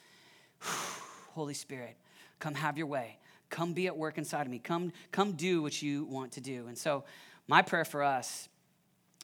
Holy 0.61 1.55
Spirit, 1.55 1.97
come 2.41 2.55
have 2.55 2.77
your 2.77 2.89
way. 2.89 3.19
Come 3.51 3.73
be 3.73 3.87
at 3.87 3.97
work 3.97 4.19
inside 4.19 4.43
of 4.43 4.49
me. 4.49 4.59
Come, 4.59 4.91
come 5.13 5.33
do 5.33 5.63
what 5.63 5.81
you 5.81 6.07
want 6.07 6.33
to 6.33 6.41
do. 6.41 6.67
And 6.67 6.77
so, 6.77 7.05
my 7.47 7.63
prayer 7.63 7.85
for 7.85 8.03
us 8.03 8.49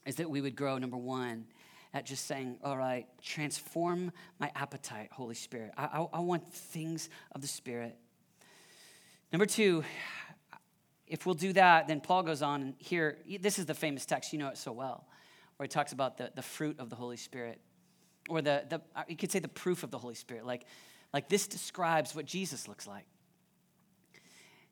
is 0.04 0.16
that 0.16 0.30
we 0.30 0.40
would 0.40 0.54
grow, 0.54 0.78
number 0.78 0.96
one, 0.96 1.46
at 1.92 2.06
just 2.06 2.26
saying, 2.26 2.58
All 2.62 2.76
right, 2.76 3.08
transform 3.20 4.12
my 4.38 4.52
appetite, 4.54 5.08
Holy 5.10 5.34
Spirit. 5.34 5.72
I, 5.76 5.86
I, 5.86 6.06
I 6.12 6.20
want 6.20 6.48
things 6.48 7.08
of 7.32 7.40
the 7.40 7.48
Spirit. 7.48 7.96
Number 9.32 9.46
two, 9.46 9.82
if 11.06 11.24
we'll 11.24 11.34
do 11.34 11.52
that, 11.52 11.88
then 11.88 12.00
Paul 12.00 12.22
goes 12.22 12.42
on 12.42 12.62
and 12.62 12.74
here, 12.78 13.18
this 13.40 13.58
is 13.58 13.66
the 13.66 13.74
famous 13.74 14.06
text, 14.06 14.32
you 14.32 14.38
know 14.38 14.48
it 14.48 14.58
so 14.58 14.72
well, 14.72 15.06
where 15.56 15.64
he 15.64 15.68
talks 15.68 15.92
about 15.92 16.18
the, 16.18 16.30
the 16.34 16.42
fruit 16.42 16.78
of 16.78 16.90
the 16.90 16.96
Holy 16.96 17.16
Spirit, 17.16 17.60
or 18.28 18.42
the, 18.42 18.64
the 18.68 18.80
uh, 18.94 19.02
you 19.08 19.16
could 19.16 19.30
say 19.30 19.38
the 19.38 19.48
proof 19.48 19.82
of 19.82 19.90
the 19.90 19.98
Holy 19.98 20.14
Spirit. 20.14 20.44
Like, 20.44 20.64
like 21.12 21.28
this 21.28 21.46
describes 21.46 22.14
what 22.14 22.26
Jesus 22.26 22.66
looks 22.66 22.86
like. 22.86 23.06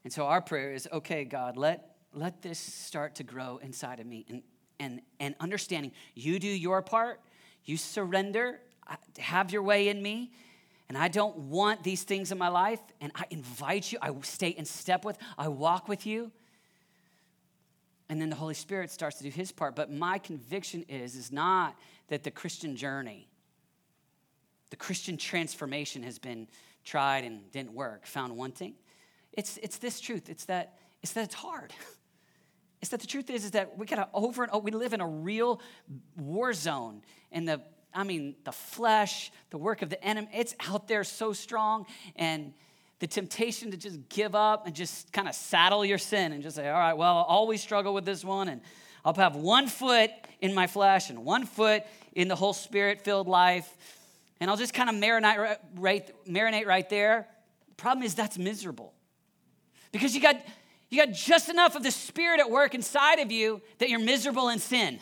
And 0.02 0.12
so 0.12 0.26
our 0.26 0.40
prayer 0.40 0.72
is, 0.72 0.88
okay, 0.92 1.24
God, 1.24 1.56
let, 1.56 1.96
let 2.12 2.42
this 2.42 2.58
start 2.58 3.14
to 3.16 3.22
grow 3.22 3.58
inside 3.62 4.00
of 4.00 4.06
me 4.06 4.26
and, 4.28 4.42
and, 4.78 5.00
and 5.20 5.34
understanding 5.40 5.92
you 6.14 6.38
do 6.38 6.48
your 6.48 6.82
part, 6.82 7.20
you 7.64 7.76
surrender, 7.76 8.60
uh, 8.86 8.96
have 9.18 9.52
your 9.52 9.62
way 9.62 9.88
in 9.88 10.02
me, 10.02 10.32
and 10.88 10.98
I 10.98 11.08
don't 11.08 11.36
want 11.36 11.82
these 11.82 12.02
things 12.02 12.30
in 12.30 12.38
my 12.38 12.48
life, 12.48 12.80
and 13.00 13.10
I 13.14 13.24
invite 13.30 13.90
you, 13.90 13.98
I 14.02 14.12
stay 14.22 14.50
in 14.50 14.64
step 14.64 15.04
with, 15.04 15.16
I 15.38 15.48
walk 15.48 15.88
with 15.88 16.06
you. 16.06 16.30
And 18.08 18.20
then 18.20 18.28
the 18.28 18.36
Holy 18.36 18.54
Spirit 18.54 18.90
starts 18.90 19.16
to 19.18 19.24
do 19.24 19.30
his 19.30 19.50
part. 19.50 19.74
But 19.74 19.90
my 19.90 20.18
conviction 20.18 20.84
is, 20.88 21.16
is 21.16 21.32
not 21.32 21.74
that 22.08 22.22
the 22.22 22.30
Christian 22.30 22.76
journey, 22.76 23.28
the 24.68 24.76
Christian 24.76 25.16
transformation 25.16 26.02
has 26.02 26.18
been 26.18 26.46
tried 26.84 27.24
and 27.24 27.50
didn't 27.50 27.72
work, 27.72 28.06
found 28.06 28.36
wanting. 28.36 28.74
It's, 29.32 29.56
it's 29.62 29.78
this 29.78 30.00
truth. 30.00 30.28
It's 30.28 30.44
that, 30.44 30.74
it's 31.02 31.12
that 31.12 31.24
it's 31.24 31.34
hard. 31.34 31.72
It's 32.82 32.90
that 32.90 33.00
the 33.00 33.06
truth 33.06 33.30
is, 33.30 33.46
is 33.46 33.52
that 33.52 33.78
we 33.78 33.86
gotta 33.86 34.10
over 34.12 34.42
and 34.42 34.52
over, 34.52 34.62
we 34.62 34.70
live 34.70 34.92
in 34.92 35.00
a 35.00 35.06
real 35.06 35.62
war 36.18 36.52
zone. 36.52 37.00
And 37.32 37.48
the, 37.48 37.62
I 37.94 38.04
mean, 38.04 38.35
the 38.44 38.52
flesh, 38.52 39.30
the 39.50 39.59
work 39.59 39.83
of 39.83 39.90
the 39.90 40.02
enemy, 40.04 40.28
it's 40.35 40.54
out 40.68 40.88
there 40.88 41.04
so 41.04 41.33
strong. 41.33 41.87
And 42.16 42.52
the 42.98 43.07
temptation 43.07 43.70
to 43.70 43.76
just 43.76 44.09
give 44.09 44.35
up 44.35 44.66
and 44.66 44.74
just 44.74 45.12
kind 45.12 45.28
of 45.28 45.35
saddle 45.35 45.85
your 45.85 45.98
sin 45.98 46.33
and 46.33 46.42
just 46.42 46.57
say, 46.57 46.68
all 46.68 46.78
right, 46.78 46.96
well, 46.96 47.18
I'll 47.18 47.24
always 47.24 47.61
struggle 47.61 47.94
with 47.94 48.04
this 48.04 48.24
one. 48.24 48.48
And 48.48 48.61
I'll 49.04 49.14
have 49.14 49.37
one 49.37 49.68
foot 49.68 50.11
in 50.40 50.54
my 50.54 50.66
flesh 50.66 51.11
and 51.11 51.24
one 51.24 51.44
foot 51.44 51.83
in 52.14 52.28
the 52.28 52.37
whole 52.37 52.52
spirit 52.52 53.02
filled 53.02 53.28
life. 53.28 53.76
And 54.40 54.50
I'll 54.50 54.57
just 54.57 54.74
kind 54.74 54.88
of 54.88 54.96
marinate 54.96 55.59
right, 55.76 56.26
marinate 56.26 56.66
right 56.66 56.88
there. 56.88 57.28
The 57.68 57.74
problem 57.74 58.04
is 58.04 58.14
that's 58.14 58.38
miserable 58.38 58.94
because 59.92 60.14
you 60.14 60.20
got, 60.20 60.37
you 60.90 61.04
got 61.04 61.14
just 61.14 61.48
enough 61.48 61.76
of 61.76 61.83
the 61.83 61.90
spirit 61.90 62.40
at 62.40 62.50
work 62.50 62.74
inside 62.74 63.18
of 63.18 63.30
you 63.30 63.61
that 63.78 63.90
you're 63.90 64.00
miserable 64.00 64.48
in 64.48 64.59
sin. 64.59 64.98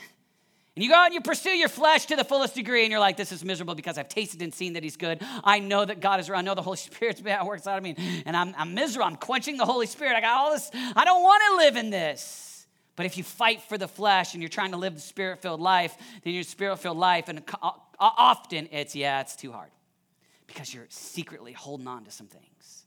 And 0.74 0.82
you 0.82 0.88
go 0.88 0.96
out 0.96 1.06
and 1.06 1.14
you 1.14 1.20
pursue 1.20 1.50
your 1.50 1.68
flesh 1.68 2.06
to 2.06 2.16
the 2.16 2.24
fullest 2.24 2.54
degree, 2.54 2.82
and 2.82 2.90
you're 2.90 3.00
like, 3.00 3.18
this 3.18 3.30
is 3.30 3.44
miserable 3.44 3.74
because 3.74 3.98
I've 3.98 4.08
tasted 4.08 4.40
and 4.40 4.54
seen 4.54 4.72
that 4.72 4.82
He's 4.82 4.96
good. 4.96 5.22
I 5.44 5.58
know 5.58 5.85
that 5.85 6.00
God 6.00 6.18
is 6.18 6.30
real. 6.30 6.38
I 6.38 6.42
know 6.42 6.54
the 6.54 6.62
Holy 6.62 6.76
Spirit's 6.78 7.20
at 7.26 7.44
work 7.44 7.58
inside 7.58 7.76
of 7.76 7.82
me, 7.82 7.94
and 8.24 8.37
I'm, 8.37 8.54
I'm 8.56 8.74
miserable. 8.74 9.06
I'm 9.06 9.16
quenching 9.16 9.58
the 9.58 9.66
Holy 9.66 9.87
Spirit. 9.87 10.16
I 10.16 10.22
got 10.22 10.38
all 10.38 10.52
this. 10.52 10.70
I 10.74 11.04
don't 11.04 11.22
want 11.22 11.42
to 11.50 11.56
live 11.56 11.76
in 11.76 11.90
this. 11.90 12.66
But 12.96 13.06
if 13.06 13.16
you 13.16 13.24
fight 13.24 13.62
for 13.62 13.78
the 13.78 13.88
flesh 13.88 14.35
and 14.35 14.42
you're 14.42 14.50
trying 14.50 14.72
to 14.72 14.76
live 14.76 14.94
the 14.94 15.00
spirit 15.00 15.40
filled 15.40 15.61
life, 15.61 15.96
then 16.24 16.35
your 16.35 16.42
spirit 16.42 16.78
filled 16.78 16.98
life, 16.98 17.28
and 17.28 17.42
often 17.98 18.68
it's, 18.70 18.94
yeah, 18.94 19.20
it's 19.20 19.35
too 19.35 19.50
hard 19.50 19.70
because 20.46 20.72
you're 20.72 20.87
secretly 20.88 21.52
holding 21.52 21.87
on 21.87 22.04
to 22.04 22.11
some 22.11 22.26
things. 22.26 22.85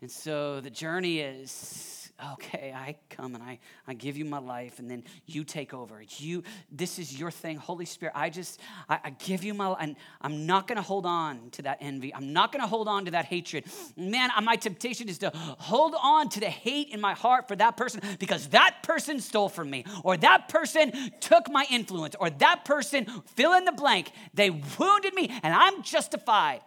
And 0.00 0.10
so 0.10 0.60
the 0.60 0.70
journey 0.70 1.20
is 1.20 2.01
okay, 2.34 2.72
I 2.74 2.96
come 3.10 3.34
and 3.34 3.42
I, 3.42 3.58
I 3.86 3.94
give 3.94 4.16
you 4.16 4.24
my 4.24 4.38
life 4.38 4.78
and 4.78 4.90
then 4.90 5.04
you 5.26 5.44
take 5.44 5.74
over. 5.74 6.02
You, 6.18 6.42
this 6.70 6.98
is 6.98 7.18
your 7.18 7.30
thing, 7.30 7.56
Holy 7.56 7.84
Spirit. 7.84 8.12
I 8.16 8.30
just, 8.30 8.60
I, 8.88 9.00
I 9.04 9.10
give 9.10 9.44
you 9.44 9.54
my, 9.54 9.72
and 9.80 9.96
I'm 10.20 10.46
not 10.46 10.68
going 10.68 10.76
to 10.76 10.82
hold 10.82 11.06
on 11.06 11.50
to 11.52 11.62
that 11.62 11.78
envy. 11.80 12.14
I'm 12.14 12.32
not 12.32 12.52
going 12.52 12.62
to 12.62 12.68
hold 12.68 12.88
on 12.88 13.04
to 13.06 13.10
that 13.12 13.24
hatred. 13.24 13.64
Man, 13.96 14.30
my 14.42 14.56
temptation 14.56 15.08
is 15.08 15.18
to 15.18 15.30
hold 15.34 15.94
on 16.00 16.28
to 16.30 16.40
the 16.40 16.50
hate 16.50 16.88
in 16.90 17.00
my 17.00 17.14
heart 17.14 17.48
for 17.48 17.56
that 17.56 17.76
person 17.76 18.00
because 18.18 18.48
that 18.48 18.78
person 18.82 19.20
stole 19.20 19.48
from 19.48 19.70
me 19.70 19.84
or 20.04 20.16
that 20.16 20.48
person 20.48 20.92
took 21.20 21.50
my 21.50 21.66
influence 21.70 22.14
or 22.18 22.30
that 22.30 22.64
person, 22.64 23.06
fill 23.34 23.54
in 23.54 23.64
the 23.64 23.72
blank, 23.72 24.10
they 24.34 24.50
wounded 24.50 25.14
me 25.14 25.28
and 25.42 25.54
I'm 25.54 25.82
justified. 25.82 26.60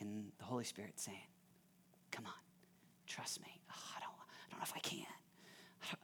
And 0.00 0.32
the 0.38 0.44
Holy 0.44 0.64
Spirit 0.64 0.98
saying, 0.98 1.18
trust 3.10 3.40
me. 3.40 3.60
Oh, 3.70 3.74
I, 3.96 4.00
don't, 4.00 4.12
I 4.12 4.50
don't 4.50 4.60
know 4.60 4.64
if 4.64 4.72
I 4.74 4.78
can. 4.80 5.06
I 5.82 5.96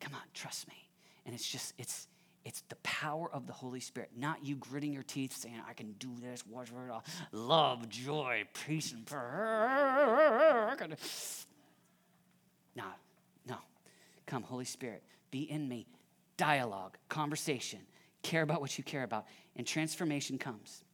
come 0.00 0.14
on, 0.14 0.20
trust 0.34 0.68
me. 0.68 0.88
And 1.24 1.34
it's 1.34 1.48
just, 1.48 1.74
it's, 1.78 2.08
it's 2.44 2.62
the 2.68 2.76
power 2.76 3.30
of 3.32 3.46
the 3.46 3.52
Holy 3.52 3.80
Spirit, 3.80 4.10
not 4.16 4.44
you 4.44 4.56
gritting 4.56 4.92
your 4.92 5.02
teeth 5.02 5.36
saying, 5.36 5.60
I 5.68 5.74
can 5.74 5.92
do 5.98 6.10
this, 6.20 6.42
love, 7.32 7.88
joy, 7.88 8.44
peace, 8.66 8.92
and 8.92 9.06
prayer. 9.06 10.76
No, 12.74 12.84
no. 13.46 13.56
Come, 14.26 14.42
Holy 14.42 14.64
Spirit, 14.64 15.02
be 15.30 15.42
in 15.42 15.68
me. 15.68 15.86
Dialogue, 16.36 16.96
conversation, 17.08 17.80
care 18.22 18.42
about 18.42 18.60
what 18.60 18.78
you 18.78 18.84
care 18.84 19.02
about, 19.02 19.26
and 19.56 19.66
transformation 19.66 20.38
comes. 20.38 20.84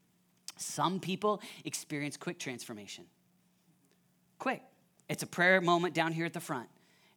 Some 0.57 1.01
people 1.01 1.43
experience 1.65 2.17
quick 2.17 2.39
transformation. 2.39 3.05
Quick. 4.39 4.63
It's 5.09 5.23
a 5.23 5.27
prayer 5.27 5.61
moment 5.61 5.95
down 5.95 6.13
here 6.13 6.27
at 6.27 6.33
the 6.33 6.41
front. 6.41 6.69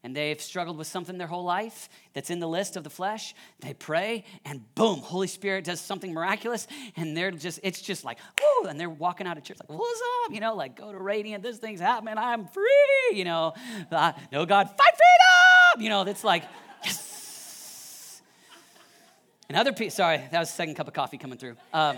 And 0.03 0.15
they've 0.15 0.39
struggled 0.39 0.77
with 0.77 0.87
something 0.87 1.17
their 1.17 1.27
whole 1.27 1.43
life 1.43 1.89
that's 2.13 2.29
in 2.29 2.39
the 2.39 2.47
list 2.47 2.77
of 2.77 2.83
the 2.83 2.89
flesh. 2.89 3.33
They 3.59 3.73
pray, 3.73 4.25
and 4.45 4.63
boom, 4.75 4.99
Holy 4.99 5.27
Spirit 5.27 5.65
does 5.65 5.81
something 5.81 6.13
miraculous. 6.13 6.67
And 6.95 7.17
they're 7.17 7.31
just, 7.31 7.59
it's 7.63 7.81
just 7.81 8.05
like, 8.05 8.19
whoo, 8.39 8.69
and 8.69 8.79
they're 8.79 8.89
walking 8.89 9.27
out 9.27 9.37
of 9.37 9.43
church 9.43 9.57
like, 9.59 9.77
what's 9.77 10.01
up? 10.25 10.33
You 10.33 10.39
know, 10.39 10.55
like, 10.55 10.77
go 10.77 10.91
to 10.91 10.97
Radiant, 10.97 11.43
this 11.43 11.57
thing's 11.57 11.79
happening, 11.79 12.13
I'm 12.17 12.47
free. 12.47 13.11
You 13.13 13.25
know, 13.25 13.53
uh, 13.91 14.13
no, 14.31 14.45
God, 14.45 14.67
fight 14.69 14.77
freedom. 14.77 15.83
You 15.83 15.89
know, 15.89 16.03
that's 16.03 16.23
like, 16.23 16.43
yes. 16.83 18.21
And 19.49 19.57
other 19.57 19.73
people, 19.73 19.91
sorry, 19.91 20.21
that 20.31 20.39
was 20.39 20.49
the 20.49 20.55
second 20.55 20.75
cup 20.75 20.87
of 20.87 20.93
coffee 20.93 21.17
coming 21.17 21.37
through. 21.37 21.55
Um, 21.73 21.97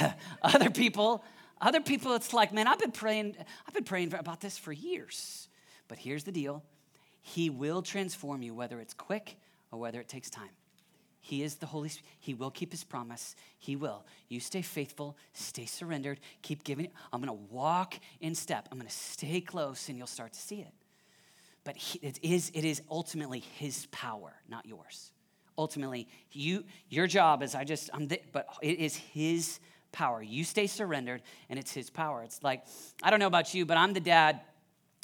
other 0.42 0.70
people, 0.70 1.24
other 1.62 1.80
people, 1.80 2.14
it's 2.14 2.34
like, 2.34 2.52
man, 2.52 2.66
I've 2.66 2.78
been 2.78 2.92
praying, 2.92 3.36
I've 3.66 3.74
been 3.74 3.84
praying 3.84 4.12
about 4.12 4.40
this 4.40 4.58
for 4.58 4.72
years. 4.72 5.48
But 5.88 5.98
here's 5.98 6.24
the 6.24 6.32
deal 6.32 6.62
He 7.22 7.48
will 7.48 7.82
transform 7.82 8.42
you, 8.42 8.52
whether 8.54 8.80
it's 8.80 8.94
quick 8.94 9.36
or 9.70 9.78
whether 9.78 10.00
it 10.00 10.08
takes 10.08 10.28
time. 10.28 10.50
He 11.20 11.44
is 11.44 11.54
the 11.54 11.66
Holy 11.66 11.88
Spirit. 11.88 12.08
He 12.18 12.34
will 12.34 12.50
keep 12.50 12.72
his 12.72 12.82
promise. 12.82 13.36
He 13.58 13.76
will. 13.76 14.04
You 14.28 14.40
stay 14.40 14.60
faithful, 14.60 15.16
stay 15.34 15.66
surrendered, 15.66 16.18
keep 16.42 16.64
giving. 16.64 16.88
I'm 17.12 17.22
going 17.22 17.28
to 17.28 17.54
walk 17.54 17.94
in 18.20 18.34
step. 18.34 18.68
I'm 18.72 18.78
going 18.78 18.88
to 18.88 18.94
stay 18.94 19.40
close, 19.40 19.88
and 19.88 19.96
you'll 19.96 20.08
start 20.08 20.32
to 20.32 20.40
see 20.40 20.60
it. 20.60 20.72
But 21.62 21.76
he, 21.76 22.00
it, 22.00 22.18
is, 22.22 22.50
it 22.54 22.64
is 22.64 22.82
ultimately 22.90 23.38
his 23.38 23.86
power, 23.92 24.32
not 24.48 24.66
yours. 24.66 25.12
Ultimately, 25.56 26.08
you, 26.32 26.64
your 26.88 27.06
job 27.06 27.40
is 27.40 27.54
I 27.54 27.62
just, 27.62 27.88
I'm 27.94 28.08
the, 28.08 28.20
but 28.32 28.46
it 28.60 28.80
is 28.80 28.96
his 28.96 29.60
power. 29.92 30.22
You 30.22 30.44
stay 30.44 30.66
surrendered, 30.66 31.22
and 31.48 31.58
it's 31.58 31.72
His 31.72 31.90
power. 31.90 32.22
It's 32.22 32.42
like, 32.42 32.64
I 33.02 33.10
don't 33.10 33.20
know 33.20 33.26
about 33.26 33.54
you, 33.54 33.66
but 33.66 33.76
I'm 33.76 33.92
the 33.92 34.00
dad 34.00 34.40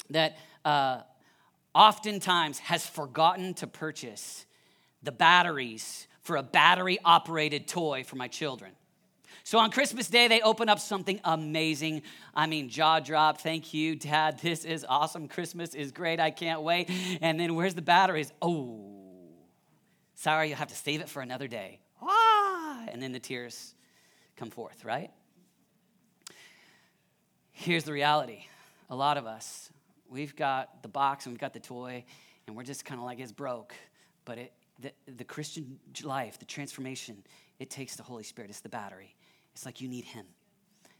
that 0.09 0.37
uh, 0.65 1.01
oftentimes 1.73 2.59
has 2.59 2.85
forgotten 2.85 3.53
to 3.55 3.67
purchase 3.67 4.45
the 5.03 5.11
batteries 5.11 6.07
for 6.21 6.35
a 6.35 6.43
battery 6.43 6.99
operated 7.05 7.67
toy 7.67 8.03
for 8.03 8.15
my 8.15 8.27
children. 8.27 8.71
So 9.43 9.57
on 9.57 9.71
Christmas 9.71 10.07
Day, 10.09 10.27
they 10.27 10.41
open 10.41 10.69
up 10.69 10.79
something 10.79 11.19
amazing. 11.23 12.03
I 12.35 12.45
mean, 12.45 12.69
jaw 12.69 12.99
drop. 12.99 13.41
Thank 13.41 13.73
you, 13.73 13.95
Dad. 13.95 14.39
This 14.39 14.63
is 14.63 14.85
awesome. 14.87 15.27
Christmas 15.27 15.73
is 15.73 15.91
great. 15.91 16.19
I 16.19 16.29
can't 16.29 16.61
wait. 16.61 16.91
And 17.21 17.39
then 17.39 17.55
where's 17.55 17.73
the 17.73 17.81
batteries? 17.81 18.31
Oh, 18.41 18.85
sorry, 20.13 20.49
you'll 20.49 20.57
have 20.57 20.67
to 20.67 20.75
save 20.75 21.01
it 21.01 21.09
for 21.09 21.21
another 21.21 21.47
day. 21.47 21.79
Ah, 22.01 22.85
and 22.89 23.01
then 23.01 23.11
the 23.11 23.19
tears 23.19 23.73
come 24.39 24.49
forth, 24.49 24.85
right? 24.85 25.11
Here's 27.51 27.83
the 27.83 27.91
reality 27.91 28.45
a 28.89 28.95
lot 28.95 29.17
of 29.17 29.27
us, 29.27 29.69
we've 30.09 30.35
got 30.35 30.81
the 30.81 30.87
box 30.87 31.25
and 31.25 31.33
we've 31.33 31.39
got 31.39 31.53
the 31.53 31.59
toy, 31.59 32.05
and 32.47 32.55
we're 32.55 32.63
just 32.63 32.85
kind 32.85 32.99
of 32.99 33.05
like, 33.05 33.19
it's 33.19 33.31
broke. 33.31 33.75
But 34.25 34.37
it, 34.39 34.53
the, 34.79 34.91
the 35.17 35.23
Christian 35.23 35.77
life, 36.03 36.39
the 36.39 36.45
transformation, 36.45 37.23
it 37.59 37.69
takes 37.69 37.95
the 37.97 38.03
Holy 38.03 38.23
Spirit. 38.23 38.49
It's 38.49 38.61
the 38.61 38.69
battery. 38.69 39.15
It's 39.53 39.65
like 39.65 39.81
you 39.81 39.87
need 39.87 40.05
Him. 40.05 40.25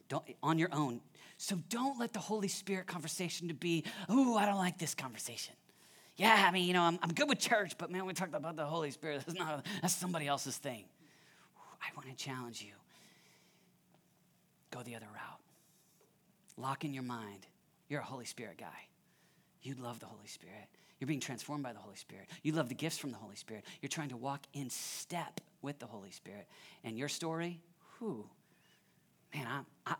Don't, 0.09 0.23
on 0.43 0.59
your 0.59 0.69
own. 0.71 1.01
So 1.37 1.57
don't 1.69 1.97
let 1.97 2.13
the 2.13 2.19
Holy 2.19 2.47
Spirit 2.47 2.85
conversation 2.87 3.47
to 3.47 3.53
be, 3.53 3.85
oh, 4.09 4.37
I 4.37 4.45
don't 4.45 4.57
like 4.57 4.77
this 4.77 4.93
conversation. 4.93 5.55
Yeah, 6.17 6.45
I 6.47 6.51
mean, 6.51 6.67
you 6.67 6.73
know, 6.73 6.83
I'm, 6.83 6.99
I'm 7.01 7.13
good 7.13 7.29
with 7.29 7.39
church, 7.39 7.77
but 7.77 7.89
man, 7.89 8.05
we 8.05 8.13
talked 8.13 8.35
about 8.35 8.57
the 8.57 8.65
Holy 8.65 8.91
Spirit. 8.91 9.23
That's 9.25 9.39
not 9.39 9.65
that's 9.81 9.95
somebody 9.95 10.27
else's 10.27 10.57
thing. 10.57 10.83
I 11.81 11.87
want 11.95 12.09
to 12.09 12.15
challenge 12.15 12.61
you 12.61 12.73
go 14.71 14.81
the 14.83 14.95
other 14.95 15.07
route. 15.07 15.39
Lock 16.57 16.83
in 16.85 16.93
your 16.93 17.03
mind. 17.03 17.47
You're 17.87 18.01
a 18.01 18.05
Holy 18.05 18.25
Spirit 18.25 18.57
guy. 18.57 18.87
You 19.61 19.75
love 19.75 19.99
the 19.99 20.05
Holy 20.05 20.27
Spirit. 20.27 20.67
You're 20.99 21.07
being 21.07 21.19
transformed 21.19 21.63
by 21.63 21.73
the 21.73 21.79
Holy 21.79 21.95
Spirit. 21.95 22.27
You 22.43 22.51
love 22.51 22.69
the 22.69 22.75
gifts 22.75 22.97
from 22.97 23.11
the 23.11 23.17
Holy 23.17 23.35
Spirit. 23.35 23.65
You're 23.81 23.89
trying 23.89 24.09
to 24.09 24.17
walk 24.17 24.41
in 24.53 24.69
step 24.69 25.39
with 25.61 25.79
the 25.79 25.85
Holy 25.85 26.11
Spirit. 26.11 26.47
And 26.83 26.97
your 26.97 27.07
story, 27.07 27.61
whew, 27.97 28.29
man, 29.33 29.47
I, 29.47 29.91
I, 29.91 29.95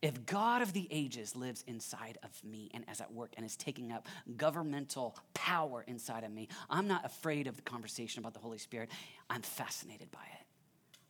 if 0.00 0.24
God 0.26 0.62
of 0.62 0.72
the 0.72 0.88
ages 0.90 1.36
lives 1.36 1.64
inside 1.66 2.18
of 2.22 2.30
me 2.44 2.70
and 2.72 2.84
as 2.88 3.00
at 3.00 3.12
work 3.12 3.34
and 3.36 3.44
is 3.44 3.56
taking 3.56 3.92
up 3.92 4.06
governmental 4.36 5.16
power 5.34 5.84
inside 5.86 6.24
of 6.24 6.32
me, 6.32 6.48
I'm 6.70 6.88
not 6.88 7.04
afraid 7.04 7.46
of 7.46 7.56
the 7.56 7.62
conversation 7.62 8.20
about 8.20 8.32
the 8.32 8.40
Holy 8.40 8.58
Spirit. 8.58 8.90
I'm 9.28 9.42
fascinated 9.42 10.10
by 10.10 10.20
it. 10.20 10.46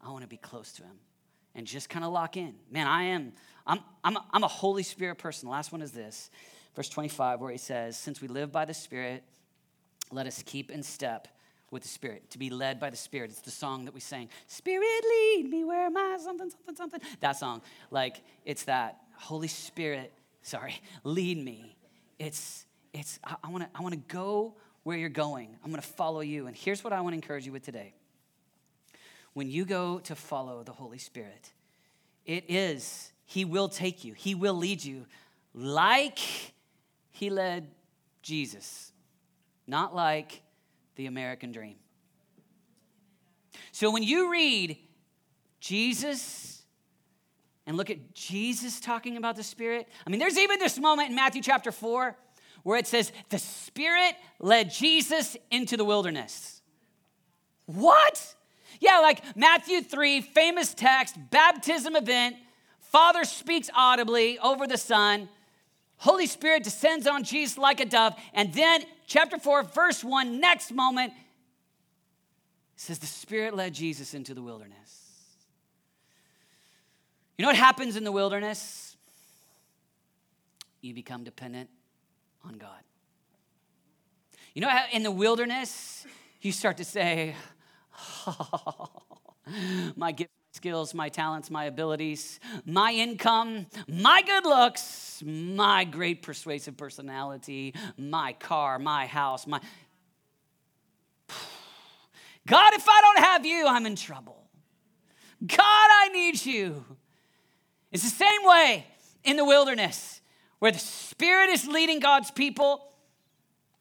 I 0.00 0.10
want 0.10 0.22
to 0.22 0.28
be 0.28 0.36
close 0.36 0.72
to 0.74 0.82
him 0.82 0.98
and 1.54 1.66
just 1.66 1.88
kind 1.88 2.04
of 2.04 2.12
lock 2.12 2.36
in. 2.36 2.54
Man, 2.70 2.86
I 2.86 3.04
am, 3.04 3.32
I'm, 3.66 3.80
I'm, 4.04 4.16
a, 4.16 4.24
I'm 4.32 4.44
a 4.44 4.48
Holy 4.48 4.82
Spirit 4.82 5.16
person. 5.18 5.46
The 5.46 5.52
last 5.52 5.72
one 5.72 5.82
is 5.82 5.92
this, 5.92 6.30
verse 6.74 6.88
25, 6.88 7.40
where 7.40 7.50
he 7.50 7.58
says, 7.58 7.96
Since 7.96 8.20
we 8.20 8.28
live 8.28 8.52
by 8.52 8.64
the 8.64 8.74
Spirit, 8.74 9.24
let 10.10 10.26
us 10.26 10.42
keep 10.44 10.70
in 10.70 10.82
step 10.82 11.28
with 11.70 11.82
the 11.82 11.88
Spirit, 11.88 12.30
to 12.30 12.38
be 12.38 12.50
led 12.50 12.80
by 12.80 12.90
the 12.90 12.96
Spirit. 12.96 13.30
It's 13.30 13.40
the 13.40 13.50
song 13.50 13.84
that 13.84 13.94
we 13.94 14.00
sang, 14.00 14.28
Spirit, 14.46 15.04
lead 15.04 15.48
me 15.50 15.64
where 15.64 15.86
am 15.86 15.96
I, 15.96 16.16
something, 16.22 16.50
something, 16.50 16.76
something. 16.76 17.00
That 17.20 17.36
song, 17.36 17.62
like, 17.90 18.22
it's 18.44 18.64
that 18.64 18.98
Holy 19.16 19.48
Spirit, 19.48 20.12
sorry, 20.42 20.80
lead 21.04 21.44
me. 21.44 21.76
It's, 22.18 22.64
it's 22.94 23.18
I, 23.22 23.36
I 23.44 23.50
want 23.50 23.64
to 23.64 23.70
I 23.78 23.82
want 23.82 23.94
to 23.94 24.14
go 24.14 24.54
where 24.88 24.96
you're 24.96 25.10
going. 25.10 25.54
I'm 25.62 25.72
to 25.74 25.82
follow 25.82 26.20
you. 26.20 26.46
And 26.46 26.56
here's 26.56 26.82
what 26.82 26.94
I 26.94 27.00
want 27.02 27.12
to 27.12 27.16
encourage 27.16 27.44
you 27.44 27.52
with 27.52 27.62
today. 27.62 27.92
When 29.38 29.48
you 29.48 29.64
go 29.64 30.00
to 30.00 30.16
follow 30.16 30.64
the 30.64 30.72
Holy 30.72 30.98
Spirit, 30.98 31.52
it 32.26 32.46
is 32.48 33.12
he 33.24 33.44
will 33.44 33.68
take 33.68 34.02
you. 34.02 34.12
He 34.12 34.34
will 34.34 34.54
lead 34.54 34.82
you 34.82 35.06
like 35.54 36.18
he 37.12 37.30
led 37.30 37.70
Jesus, 38.20 38.90
not 39.64 39.94
like 39.94 40.42
the 40.96 41.06
American 41.06 41.52
dream. 41.52 41.76
So 43.70 43.92
when 43.92 44.02
you 44.02 44.32
read 44.32 44.76
Jesus 45.60 46.62
and 47.64 47.76
look 47.76 47.90
at 47.90 48.12
Jesus 48.14 48.80
talking 48.80 49.16
about 49.16 49.36
the 49.36 49.44
Spirit, 49.44 49.86
I 50.04 50.10
mean, 50.10 50.18
there's 50.18 50.36
even 50.36 50.58
this 50.58 50.80
moment 50.80 51.10
in 51.10 51.14
Matthew 51.14 51.42
chapter 51.42 51.70
4 51.70 52.16
where 52.64 52.76
it 52.76 52.88
says, 52.88 53.12
The 53.28 53.38
Spirit 53.38 54.16
led 54.40 54.72
Jesus 54.72 55.36
into 55.48 55.76
the 55.76 55.84
wilderness. 55.84 56.60
What? 57.66 58.34
Yeah, 58.80 58.98
like 59.00 59.22
Matthew 59.36 59.82
3, 59.82 60.20
famous 60.20 60.74
text, 60.74 61.16
baptism 61.30 61.96
event. 61.96 62.36
Father 62.80 63.24
speaks 63.24 63.68
audibly 63.74 64.38
over 64.38 64.66
the 64.66 64.78
Son. 64.78 65.28
Holy 65.96 66.26
Spirit 66.26 66.62
descends 66.62 67.06
on 67.06 67.24
Jesus 67.24 67.58
like 67.58 67.80
a 67.80 67.84
dove. 67.84 68.14
And 68.32 68.54
then, 68.54 68.84
chapter 69.06 69.38
4, 69.38 69.64
verse 69.64 70.04
1, 70.04 70.40
next 70.40 70.72
moment, 70.72 71.12
says 72.76 72.98
the 73.00 73.06
Spirit 73.06 73.54
led 73.54 73.74
Jesus 73.74 74.14
into 74.14 74.34
the 74.34 74.42
wilderness. 74.42 74.76
You 77.36 77.42
know 77.42 77.48
what 77.48 77.56
happens 77.56 77.96
in 77.96 78.04
the 78.04 78.12
wilderness? 78.12 78.96
You 80.80 80.94
become 80.94 81.24
dependent 81.24 81.68
on 82.44 82.58
God. 82.58 82.82
You 84.54 84.62
know, 84.62 84.68
how 84.68 84.84
in 84.92 85.02
the 85.02 85.10
wilderness, 85.10 86.06
you 86.40 86.52
start 86.52 86.76
to 86.78 86.84
say, 86.84 87.34
my 89.96 90.12
gifts, 90.12 90.30
my 90.30 90.56
skills, 90.56 90.94
my 90.94 91.08
talents, 91.08 91.50
my 91.50 91.64
abilities, 91.64 92.40
my 92.64 92.92
income, 92.92 93.66
my 93.86 94.22
good 94.22 94.44
looks, 94.44 95.22
my 95.24 95.84
great 95.84 96.22
persuasive 96.22 96.76
personality, 96.76 97.74
my 97.96 98.32
car, 98.34 98.78
my 98.78 99.06
house, 99.06 99.46
my. 99.46 99.60
God, 102.46 102.74
if 102.74 102.86
I 102.88 103.00
don't 103.00 103.24
have 103.24 103.46
you, 103.46 103.66
I'm 103.66 103.86
in 103.86 103.96
trouble. 103.96 104.48
God, 105.46 105.58
I 105.60 106.08
need 106.12 106.44
you. 106.44 106.84
It's 107.92 108.02
the 108.02 108.08
same 108.08 108.44
way 108.44 108.86
in 109.24 109.36
the 109.36 109.44
wilderness 109.44 110.20
where 110.58 110.72
the 110.72 110.78
Spirit 110.78 111.50
is 111.50 111.66
leading 111.66 112.00
God's 112.00 112.30
people 112.30 112.84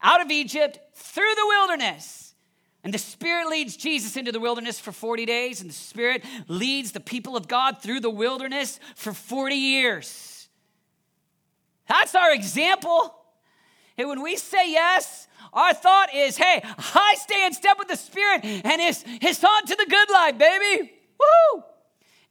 out 0.01 0.21
of 0.21 0.29
Egypt 0.29 0.79
through 0.93 1.33
the 1.35 1.45
wilderness. 1.47 2.26
And 2.83 2.93
the 2.93 2.99
Spirit 2.99 3.49
leads 3.49 3.75
Jesus 3.75 4.15
into 4.15 4.31
the 4.31 4.39
wilderness 4.39 4.79
for 4.79 4.91
40 4.91 5.25
days, 5.25 5.61
and 5.61 5.69
the 5.69 5.73
Spirit 5.73 6.23
leads 6.47 6.91
the 6.91 6.99
people 6.99 7.35
of 7.35 7.47
God 7.47 7.81
through 7.81 7.99
the 7.99 8.09
wilderness 8.09 8.79
for 8.95 9.13
40 9.13 9.55
years. 9.55 10.47
That's 11.87 12.15
our 12.15 12.33
example. 12.33 13.15
And 13.97 14.07
when 14.07 14.21
we 14.21 14.35
say 14.35 14.71
yes, 14.71 15.27
our 15.53 15.73
thought 15.73 16.13
is, 16.13 16.37
hey, 16.37 16.61
I 16.63 17.15
stay 17.19 17.45
in 17.45 17.53
step 17.53 17.77
with 17.79 17.87
the 17.87 17.95
Spirit, 17.95 18.41
and 18.43 18.81
it's, 18.81 19.03
it's 19.07 19.43
on 19.43 19.65
to 19.65 19.75
the 19.75 19.85
good 19.89 20.09
life, 20.11 20.37
baby. 20.37 20.91
Woo! 21.19 21.63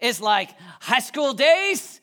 It's 0.00 0.20
like 0.20 0.50
high 0.80 1.00
school 1.00 1.32
days, 1.32 2.00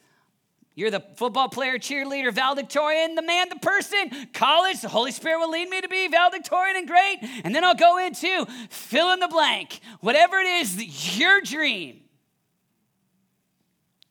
you're 0.75 0.89
the 0.89 1.03
football 1.15 1.49
player, 1.49 1.77
cheerleader, 1.77 2.33
valedictorian, 2.33 3.13
the 3.13 3.21
man, 3.21 3.47
the 3.49 3.57
person. 3.57 4.09
College, 4.33 4.81
the 4.81 4.89
Holy 4.89 5.11
Spirit 5.11 5.39
will 5.39 5.51
lead 5.51 5.69
me 5.69 5.81
to 5.81 5.87
be 5.87 6.07
valedictorian 6.07 6.77
and 6.77 6.87
great. 6.87 7.19
And 7.43 7.53
then 7.53 7.63
I'll 7.63 7.75
go 7.75 7.99
into 7.99 8.45
fill 8.69 9.11
in 9.13 9.19
the 9.19 9.27
blank, 9.27 9.79
whatever 9.99 10.37
it 10.37 10.47
is, 10.47 11.17
your 11.19 11.41
dream. 11.41 12.01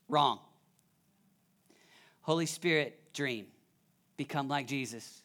Wrong. 0.07 0.39
Holy 2.21 2.45
Spirit 2.45 2.97
dream, 3.13 3.47
become 4.15 4.47
like 4.47 4.65
Jesus. 4.65 5.21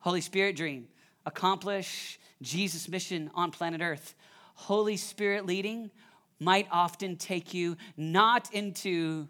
Holy 0.00 0.20
Spirit 0.20 0.54
dream, 0.54 0.88
accomplish 1.24 2.18
Jesus' 2.42 2.90
mission 2.90 3.30
on 3.34 3.50
planet 3.50 3.80
Earth. 3.80 4.14
Holy 4.54 4.98
Spirit 4.98 5.46
leading 5.46 5.90
might 6.38 6.68
often 6.70 7.16
take 7.16 7.54
you 7.54 7.78
not 7.96 8.52
into 8.52 9.28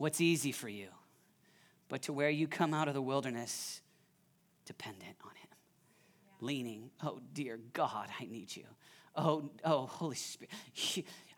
what's 0.00 0.18
easy 0.18 0.50
for 0.50 0.70
you, 0.70 0.88
but 1.90 2.00
to 2.00 2.12
where 2.12 2.30
you 2.30 2.48
come 2.48 2.72
out 2.72 2.88
of 2.88 2.94
the 2.94 3.02
wilderness 3.02 3.82
dependent 4.64 5.14
on 5.22 5.32
Him, 5.32 5.48
yeah. 6.24 6.46
leaning, 6.46 6.90
oh, 7.04 7.18
dear 7.34 7.60
God, 7.74 8.08
I 8.18 8.24
need 8.24 8.56
you. 8.56 8.64
Oh, 9.14 9.50
oh, 9.62 9.84
Holy 9.84 10.16
Spirit, 10.16 10.50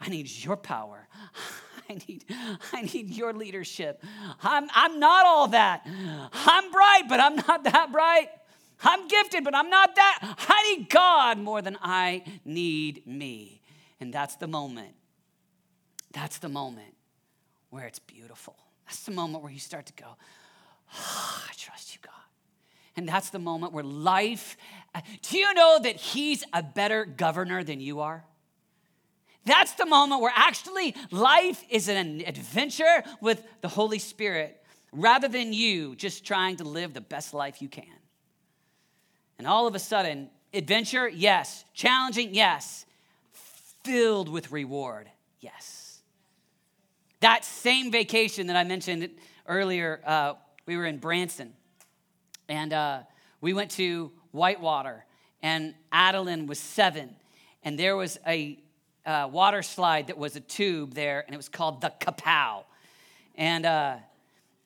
I 0.01 0.09
need 0.11 0.31
your 0.31 0.57
power. 0.57 1.09
I 1.91 1.99
need, 2.07 2.25
I 2.73 2.83
need 2.83 3.11
your 3.11 3.33
leadership. 3.33 4.01
I'm, 4.45 4.69
I'm 4.73 5.01
not 5.01 5.27
all 5.27 5.49
that. 5.49 5.85
I'm 6.33 6.71
bright, 6.71 7.03
but 7.09 7.19
I'm 7.19 7.35
not 7.35 7.65
that 7.65 7.91
bright. 7.91 8.29
I'm 8.85 9.09
gifted, 9.09 9.43
but 9.43 9.57
I'm 9.57 9.71
not 9.71 9.97
that. 9.97 10.37
I 10.49 10.77
need 10.77 10.89
God 10.89 11.37
more 11.39 11.63
than 11.63 11.77
I 11.83 12.23
need 12.45 13.09
me. 13.09 13.61
And 13.99 14.15
that's 14.15 14.37
the 14.37 14.47
moment. 14.47 14.95
That's 16.13 16.39
the 16.39 16.49
moment 16.49 16.95
where 17.73 17.87
it's 17.87 17.99
beautiful. 17.99 18.55
That's 18.87 19.03
the 19.05 19.13
moment 19.13 19.43
where 19.43 19.51
you 19.51 19.59
start 19.59 19.87
to 19.87 19.95
go, 19.95 20.05
oh, 20.95 21.45
I 21.49 21.53
trust 21.57 21.95
you, 21.95 22.01
God. 22.03 22.13
And 22.97 23.09
that's 23.09 23.31
the 23.31 23.39
moment 23.39 23.73
where 23.73 23.83
life, 23.83 24.59
uh, 24.95 25.01
do 25.23 25.39
you 25.39 25.55
know 25.55 25.79
that 25.83 25.97
He's 25.97 26.45
a 26.53 26.63
better 26.63 27.07
governor 27.07 27.65
than 27.65 27.81
you 27.81 28.01
are? 28.01 28.25
That's 29.47 29.73
the 29.73 29.87
moment 29.87 30.21
where 30.21 30.35
actually 30.37 30.95
life 31.11 31.65
is 31.71 31.89
an 31.89 32.23
adventure 32.27 33.03
with 33.23 33.43
the 33.63 33.69
Holy 33.69 33.99
Spirit 33.99 34.63
rather 34.93 35.27
than 35.27 35.55
you 35.55 35.97
just 35.97 36.27
trying 36.27 36.57
to 36.57 36.65
live 36.65 36.93
the 36.93 37.01
best 37.01 37.33
life 37.33 37.63
you 37.63 37.71
can. 37.71 37.87
And 39.39 39.47
all 39.47 39.67
of 39.67 39.75
a 39.75 39.79
sudden, 39.79 40.29
adventure, 40.53 41.09
yes. 41.09 41.65
Challenging, 41.73 42.35
yes. 42.35 42.85
Filled 43.83 44.29
with 44.29 44.53
reward, 44.53 45.09
yes. 45.41 45.82
That 47.23 47.45
same 47.45 47.93
vacation 47.93 48.49
that 48.49 48.57
I 48.57 48.65
mentioned 48.65 49.09
earlier, 49.47 50.01
uh, 50.05 50.35
we 50.67 50.77
were 50.77 50.87
in 50.87 50.99
Branson. 50.99 51.53
And 52.49 52.73
uh, 52.73 53.03
we 53.41 53.55
went 53.55 53.71
to 53.73 54.11
Whitewater. 54.33 55.05
And 55.41 55.75
Adeline 55.93 56.49
was 56.49 56.59
seven. 56.59 57.15
And 57.63 57.79
there 57.79 57.97
was 57.97 58.19
a 58.27 58.59
uh, 59.07 59.29
water 59.31 59.63
slide 59.63 60.09
that 60.09 60.19
was 60.19 60.35
a 60.35 60.41
tube 60.41 60.95
there, 60.95 61.23
and 61.25 61.33
it 61.33 61.37
was 61.37 61.49
called 61.49 61.81
the 61.81 61.93
Kapow. 62.01 62.65
And 63.37 63.67
uh, 63.67 63.99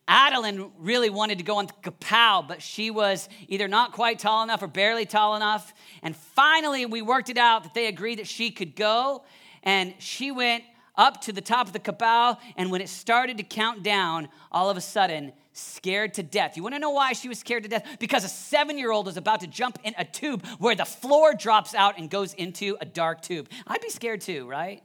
Adeline 0.09 0.71
really 0.79 1.11
wanted 1.11 1.37
to 1.37 1.45
go 1.45 1.57
on 1.57 1.67
the 1.67 1.91
Kapow, 1.91 2.49
but 2.49 2.63
she 2.63 2.91
was 2.91 3.29
either 3.49 3.69
not 3.69 3.93
quite 3.93 4.19
tall 4.19 4.43
enough 4.43 4.63
or 4.63 4.67
barely 4.67 5.05
tall 5.05 5.37
enough. 5.37 5.75
And 6.03 6.17
finally, 6.17 6.87
we 6.87 7.03
worked 7.03 7.29
it 7.29 7.37
out 7.37 7.65
that 7.65 7.75
they 7.75 7.87
agreed 7.87 8.19
that 8.19 8.27
she 8.27 8.51
could 8.51 8.75
go. 8.77 9.25
And 9.63 9.93
she 9.99 10.31
went 10.31 10.65
up 10.97 11.21
to 11.23 11.33
the 11.33 11.41
top 11.41 11.67
of 11.67 11.73
the 11.73 11.79
Kapow, 11.79 12.39
and 12.57 12.71
when 12.71 12.81
it 12.81 12.89
started 12.89 13.37
to 13.37 13.43
count 13.43 13.83
down, 13.83 14.29
all 14.51 14.71
of 14.71 14.77
a 14.77 14.81
sudden, 14.81 15.33
scared 15.53 16.15
to 16.15 16.23
death. 16.23 16.57
You 16.57 16.63
wanna 16.63 16.79
know 16.79 16.91
why 16.91 17.13
she 17.13 17.29
was 17.29 17.39
scared 17.39 17.63
to 17.63 17.69
death? 17.69 17.97
Because 17.99 18.25
a 18.25 18.29
seven 18.29 18.79
year 18.79 18.91
old 18.91 19.09
is 19.09 19.17
about 19.17 19.41
to 19.41 19.47
jump 19.47 19.79
in 19.85 19.95
a 19.99 20.05
tube 20.05 20.45
where 20.59 20.75
the 20.75 20.85
floor 20.85 21.35
drops 21.35 21.75
out 21.75 21.99
and 21.99 22.11
goes 22.11 22.35
into 22.35 22.77
a 22.81 22.85
dark 22.85 23.23
tube. 23.23 23.49
I'd 23.67 23.81
be 23.81 23.91
scared 23.91 24.21
too, 24.21 24.49
right? 24.49 24.83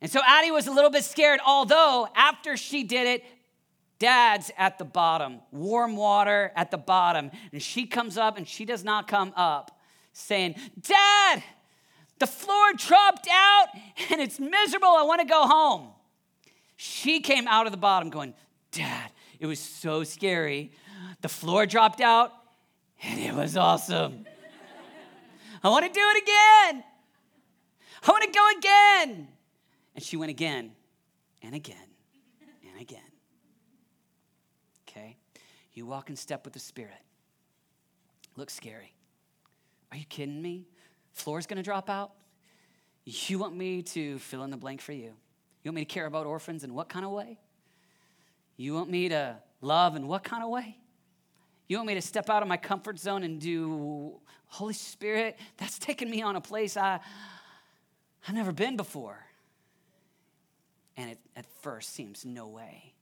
And 0.00 0.10
so 0.10 0.20
Addie 0.26 0.50
was 0.50 0.66
a 0.66 0.72
little 0.72 0.90
bit 0.90 1.04
scared, 1.04 1.38
although 1.46 2.08
after 2.16 2.56
she 2.56 2.82
did 2.82 3.06
it, 3.06 3.24
Dad's 4.00 4.50
at 4.58 4.78
the 4.78 4.84
bottom, 4.84 5.38
warm 5.52 5.94
water 5.94 6.50
at 6.56 6.72
the 6.72 6.76
bottom. 6.76 7.30
And 7.52 7.62
she 7.62 7.86
comes 7.86 8.18
up 8.18 8.36
and 8.36 8.48
she 8.48 8.64
does 8.64 8.82
not 8.82 9.06
come 9.06 9.32
up 9.36 9.78
saying, 10.12 10.56
Dad, 10.80 11.44
the 12.22 12.26
floor 12.28 12.72
dropped 12.76 13.26
out 13.28 13.66
and 14.10 14.20
it's 14.20 14.38
miserable. 14.38 14.86
I 14.86 15.02
want 15.02 15.20
to 15.22 15.26
go 15.26 15.44
home. 15.44 15.88
She 16.76 17.18
came 17.18 17.48
out 17.48 17.66
of 17.66 17.72
the 17.72 17.78
bottom 17.78 18.10
going, 18.10 18.34
Dad, 18.70 19.10
it 19.40 19.46
was 19.46 19.58
so 19.58 20.04
scary. 20.04 20.70
The 21.20 21.28
floor 21.28 21.66
dropped 21.66 22.00
out 22.00 22.32
and 23.02 23.18
it 23.18 23.34
was 23.34 23.56
awesome. 23.56 24.24
I 25.64 25.68
want 25.68 25.84
to 25.84 25.92
do 25.92 26.00
it 26.00 26.22
again. 26.22 26.84
I 28.06 28.10
want 28.12 28.22
to 28.22 28.30
go 28.30 28.48
again. 28.56 29.26
And 29.96 30.04
she 30.04 30.16
went 30.16 30.30
again 30.30 30.70
and 31.42 31.56
again 31.56 31.76
and 32.70 32.80
again. 32.80 33.00
Okay? 34.88 35.16
You 35.72 35.86
walk 35.86 36.08
in 36.08 36.14
step 36.14 36.44
with 36.44 36.54
the 36.54 36.60
Spirit. 36.60 37.02
Looks 38.36 38.54
scary. 38.54 38.94
Are 39.90 39.96
you 39.96 40.04
kidding 40.04 40.40
me? 40.40 40.68
Floor's 41.12 41.46
gonna 41.46 41.62
drop 41.62 41.90
out? 41.90 42.12
You 43.04 43.38
want 43.38 43.56
me 43.56 43.82
to 43.82 44.18
fill 44.18 44.44
in 44.44 44.50
the 44.50 44.56
blank 44.56 44.80
for 44.80 44.92
you? 44.92 45.14
You 45.62 45.68
want 45.70 45.76
me 45.76 45.84
to 45.84 45.92
care 45.92 46.06
about 46.06 46.26
orphans 46.26 46.64
in 46.64 46.74
what 46.74 46.88
kind 46.88 47.04
of 47.04 47.12
way? 47.12 47.38
You 48.56 48.74
want 48.74 48.90
me 48.90 49.08
to 49.08 49.36
Love 49.62 49.94
in 49.94 50.08
what 50.08 50.24
kind 50.24 50.42
of 50.42 50.50
way? 50.50 50.76
You 51.68 51.78
want 51.78 51.86
me 51.86 51.94
to 51.94 52.02
step 52.02 52.28
out 52.28 52.42
of 52.42 52.48
my 52.48 52.56
comfort 52.56 52.98
zone 52.98 53.22
and 53.22 53.40
do 53.40 54.20
Holy 54.48 54.74
Spirit? 54.74 55.38
That's 55.56 55.78
taking 55.78 56.10
me 56.10 56.20
on 56.20 56.36
a 56.36 56.40
place 56.40 56.76
I, 56.76 56.98
I've 58.28 58.34
never 58.34 58.52
been 58.52 58.76
before. 58.76 59.24
And 60.96 61.10
it 61.10 61.18
at 61.36 61.46
first 61.62 61.94
seems 61.94 62.26
no 62.26 62.48
way 62.48 62.92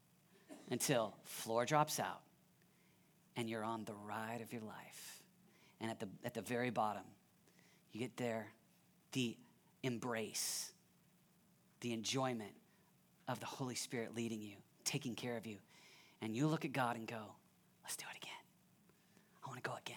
until 0.71 1.17
floor 1.25 1.65
drops 1.65 1.99
out 1.99 2.21
and 3.37 3.49
you're 3.49 3.65
on 3.65 3.85
the 3.87 3.95
ride 4.07 4.43
of 4.43 4.53
your 4.53 4.63
life. 4.63 5.23
And 5.81 5.91
at 5.91 5.99
the, 5.99 6.09
at 6.25 6.35
the 6.35 6.43
very 6.43 6.69
bottom, 6.69 7.03
you 7.93 8.01
get 8.01 8.17
there, 8.17 8.49
the 9.13 9.37
embrace, 9.83 10.73
the 11.81 11.93
enjoyment 11.93 12.53
of 13.29 13.41
the 13.41 13.47
Holy 13.47 13.75
Spirit 13.75 14.15
leading 14.15 14.41
you, 14.41 14.57
taking 14.85 15.15
care 15.15 15.37
of 15.37 15.47
you. 15.47 15.57
And 16.23 16.35
you 16.35 16.47
look 16.47 16.65
at 16.65 16.73
God 16.73 16.97
and 16.97 17.07
go, 17.07 17.23
let's 17.83 17.97
do 17.97 18.05
it 18.11 18.17
again. 18.17 18.33
I 19.45 19.49
want 19.49 19.63
to 19.63 19.69
go 19.69 19.77
again. 19.77 19.97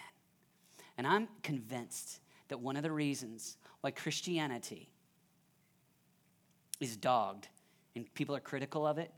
And 0.96 1.06
I'm 1.06 1.28
convinced 1.42 2.20
that 2.48 2.60
one 2.60 2.76
of 2.76 2.82
the 2.82 2.92
reasons 2.92 3.56
why 3.80 3.90
Christianity 3.90 4.88
is 6.80 6.96
dogged 6.96 7.48
and 7.94 8.12
people 8.14 8.34
are 8.34 8.40
critical 8.40 8.86
of 8.86 8.98
it 8.98 9.12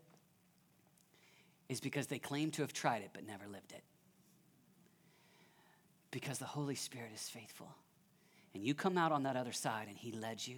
is 1.69 1.81
because 1.81 2.07
they 2.07 2.19
claim 2.19 2.51
to 2.53 2.63
have 2.63 2.73
tried 2.73 3.03
it 3.03 3.11
but 3.13 3.27
never 3.27 3.47
lived 3.47 3.73
it. 3.73 3.83
Because 6.11 6.39
the 6.39 6.45
Holy 6.47 6.75
Spirit 6.75 7.11
is 7.15 7.29
faithful. 7.29 7.69
And 8.57 8.65
you 8.65 8.73
come 8.73 8.97
out 8.97 9.13
on 9.13 9.25
that 9.25 9.37
other 9.37 9.53
side 9.53 9.87
and 9.87 9.99
He 9.99 10.13
led 10.13 10.47
you 10.47 10.57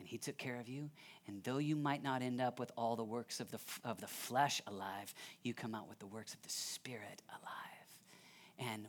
and 0.00 0.08
He 0.08 0.18
took 0.18 0.36
care 0.36 0.58
of 0.58 0.68
you. 0.68 0.90
And 1.28 1.40
though 1.44 1.58
you 1.58 1.76
might 1.76 2.02
not 2.02 2.22
end 2.22 2.40
up 2.40 2.58
with 2.58 2.72
all 2.76 2.96
the 2.96 3.04
works 3.04 3.38
of 3.38 3.52
the, 3.52 3.60
of 3.84 4.00
the 4.00 4.08
flesh 4.08 4.60
alive, 4.66 5.14
you 5.44 5.54
come 5.54 5.72
out 5.72 5.88
with 5.88 6.00
the 6.00 6.08
works 6.08 6.34
of 6.34 6.42
the 6.42 6.50
Spirit 6.50 7.22
alive. 7.30 8.68
And 8.68 8.88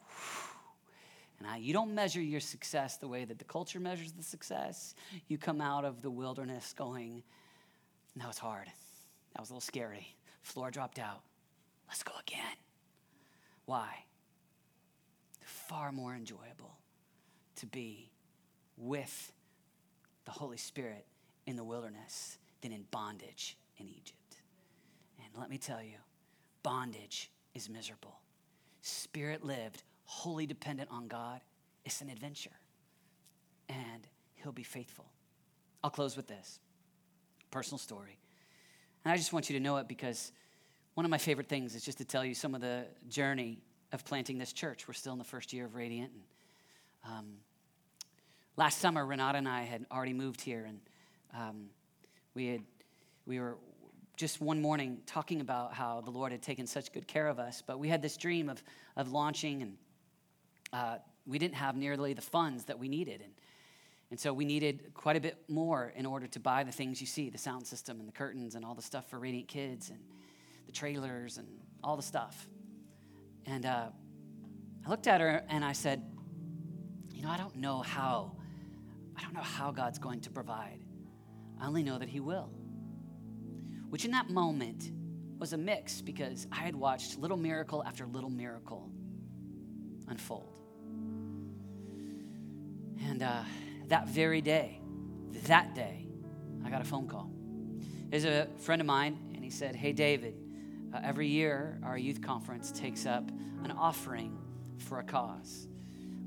and 1.38 1.48
I, 1.48 1.58
you 1.58 1.72
don't 1.72 1.94
measure 1.94 2.22
your 2.22 2.40
success 2.40 2.98
the 2.98 3.08
way 3.08 3.26
that 3.26 3.38
the 3.38 3.46
culture 3.46 3.80
measures 3.80 4.12
the 4.12 4.24
success. 4.24 4.96
You 5.28 5.38
come 5.40 5.62
out 5.62 5.86
of 5.86 6.02
the 6.02 6.10
wilderness 6.10 6.74
going, 6.76 7.24
that 8.16 8.28
was 8.28 8.38
hard. 8.38 8.68
That 9.34 9.40
was 9.40 9.50
a 9.50 9.54
little 9.54 9.62
scary. 9.62 10.16
Floor 10.42 10.70
dropped 10.70 11.00
out. 11.00 11.22
Let's 11.88 12.04
go 12.04 12.14
again. 12.28 12.58
Why? 13.66 13.90
Far 15.44 15.92
more 15.92 16.14
enjoyable 16.14 16.78
to 17.56 17.66
be 17.66 18.11
with 18.82 19.32
the 20.26 20.32
Holy 20.32 20.58
Spirit 20.58 21.06
in 21.46 21.56
the 21.56 21.64
wilderness 21.64 22.38
than 22.62 22.72
in 22.72 22.84
bondage 22.92 23.58
in 23.78 23.88
Egypt. 23.88 24.38
And 25.20 25.30
let 25.40 25.50
me 25.50 25.58
tell 25.58 25.82
you, 25.82 25.98
bondage 26.64 27.32
is 27.54 27.70
miserable. 27.70 28.20
Spirit 28.82 29.44
lived, 29.44 29.84
wholly 30.06 30.46
dependent 30.46 30.90
on 30.92 31.08
God, 31.08 31.42
it's 31.86 32.02
an 32.02 32.10
adventure. 32.10 32.52
And 33.70 34.08
He'll 34.36 34.52
be 34.52 34.64
faithful. 34.64 35.06
I'll 35.84 35.92
close 35.92 36.18
with 36.18 36.28
this 36.28 36.60
personal 37.52 37.78
story. 37.78 38.18
And 39.06 39.12
I 39.12 39.18
just 39.18 39.34
want 39.34 39.50
you 39.50 39.58
to 39.58 39.64
know 39.64 39.78
it 39.78 39.88
because 39.88 40.32
one 40.96 41.06
of 41.06 41.10
my 41.10 41.18
favorite 41.18 41.48
things 41.48 41.76
is 41.76 41.84
just 41.84 41.98
to 42.00 42.06
tell 42.06 42.26
you 42.26 42.34
some 42.34 42.56
of 42.56 42.62
the 42.62 42.86
journey 43.10 43.60
of 43.92 44.04
planting 44.06 44.38
this 44.38 44.54
church. 44.54 44.88
We're 44.88 44.94
still 44.94 45.14
in 45.14 45.20
the 45.20 45.26
first 45.26 45.54
year 45.54 45.66
of 45.66 45.76
Radiant. 45.76 46.12
And, 46.14 47.14
um, 47.14 47.26
last 48.58 48.80
summer, 48.80 49.06
Renata 49.06 49.38
and 49.38 49.48
I 49.48 49.64
had 49.64 49.86
already 49.92 50.14
moved 50.14 50.42
here, 50.42 50.66
and 50.68 50.80
um, 51.34 51.66
we 52.34 52.48
had 52.48 52.62
we 53.26 53.40
were 53.40 53.58
just 54.18 54.42
one 54.42 54.62
morning 54.62 55.00
talking 55.06 55.42
about 55.42 55.74
how 55.74 56.02
the 56.02 56.12
Lord 56.12 56.32
had 56.32 56.42
taken 56.42 56.68
such 56.68 56.92
good 56.92 57.08
care 57.08 57.28
of 57.28 57.40
us. 57.40 57.64
But 57.66 57.80
we 57.80 57.88
had 57.88 58.02
this 58.02 58.18
dream 58.18 58.50
of 58.50 58.62
of 58.96 59.12
launching, 59.12 59.62
and 59.62 59.78
uh, 60.74 60.98
we 61.26 61.40
didn't 61.40 61.56
have 61.56 61.76
nearly 61.76 62.14
the 62.14 62.22
funds 62.22 62.66
that 62.66 62.78
we 62.78 62.88
needed, 62.88 63.22
and 63.22 63.32
and 64.12 64.20
so 64.20 64.34
we 64.34 64.44
needed 64.44 64.94
quite 64.94 65.16
a 65.16 65.22
bit 65.22 65.38
more 65.48 65.94
in 65.96 66.06
order 66.06 66.28
to 66.28 66.40
buy 66.40 66.66
the 66.66 66.72
things 66.72 67.00
you 67.00 67.08
see 67.08 67.30
the 67.30 67.38
sound 67.38 67.66
system 67.66 68.00
and 68.00 68.08
the 68.08 68.12
curtains 68.12 68.56
and 68.56 68.66
all 68.66 68.76
the 68.76 68.82
stuff 68.82 69.10
for 69.10 69.18
Radiant 69.18 69.48
Kids 69.48 69.90
and 69.90 70.00
the 70.66 70.74
trailers 70.74 71.38
and 71.38 71.48
all 71.82 71.96
the 71.96 72.04
stuff. 72.04 72.48
And 73.46 73.66
uh, 73.66 73.88
I 74.86 74.90
looked 74.90 75.08
at 75.08 75.22
her 75.22 75.44
and 75.48 75.64
I 75.64 75.72
said, 75.72 76.04
You 77.14 77.24
know, 77.24 77.30
I 77.30 77.38
don't 77.38 77.56
know 77.56 77.80
how, 77.80 78.34
I 79.22 79.24
don't 79.24 79.34
know 79.34 79.42
how 79.42 79.72
God's 79.72 80.00
going 80.00 80.22
to 80.22 80.32
provide. 80.32 80.80
I 81.60 81.68
only 81.68 81.84
know 81.84 82.00
that 82.00 82.10
He 82.10 82.20
will. 82.20 82.50
Which 83.90 84.04
in 84.06 84.12
that 84.12 84.30
moment 84.30 84.92
was 85.38 85.54
a 85.54 85.58
mix 85.58 86.02
because 86.02 86.48
I 86.52 86.58
had 86.58 86.76
watched 86.76 87.20
little 87.20 87.38
miracle 87.38 87.84
after 87.86 88.06
little 88.08 88.30
miracle 88.30 88.90
unfold. 90.08 90.58
And, 93.08 93.22
uh, 93.22 93.44
that 93.88 94.08
very 94.08 94.42
day, 94.42 94.80
that 95.48 95.76
day, 95.76 96.08
I 96.66 96.70
got 96.70 96.82
a 96.82 96.86
phone 96.86 97.08
call. 97.08 97.30
There's 98.10 98.26
a 98.26 98.48
friend 98.58 98.82
of 98.82 98.88
mine, 98.88 99.18
and 99.36 99.44
he 99.44 99.50
said, 99.50 99.76
Hey, 99.76 99.92
David, 99.92 100.36
uh, 100.94 101.00
every 101.04 101.28
year 101.28 101.80
our 101.84 101.98
youth 101.98 102.22
conference 102.22 102.72
takes 102.72 103.06
up 103.06 103.30
an 103.64 103.72
offering 103.72 104.38
for 104.78 105.00
a 105.00 105.04
cause. 105.04 105.68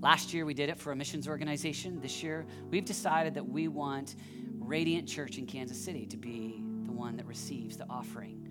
Last 0.04 0.34
year 0.34 0.44
we 0.44 0.52
did 0.52 0.68
it 0.68 0.78
for 0.78 0.92
a 0.92 0.96
missions 0.96 1.26
organization. 1.26 1.98
This 1.98 2.22
year 2.22 2.44
we've 2.70 2.84
decided 2.84 3.32
that 3.32 3.48
we 3.48 3.68
want 3.68 4.16
Radiant 4.58 5.08
Church 5.08 5.38
in 5.38 5.46
Kansas 5.46 5.82
City 5.82 6.04
to 6.04 6.18
be 6.18 6.62
the 6.84 6.92
one 6.92 7.16
that 7.16 7.24
receives 7.24 7.78
the 7.78 7.86
offering 7.88 8.46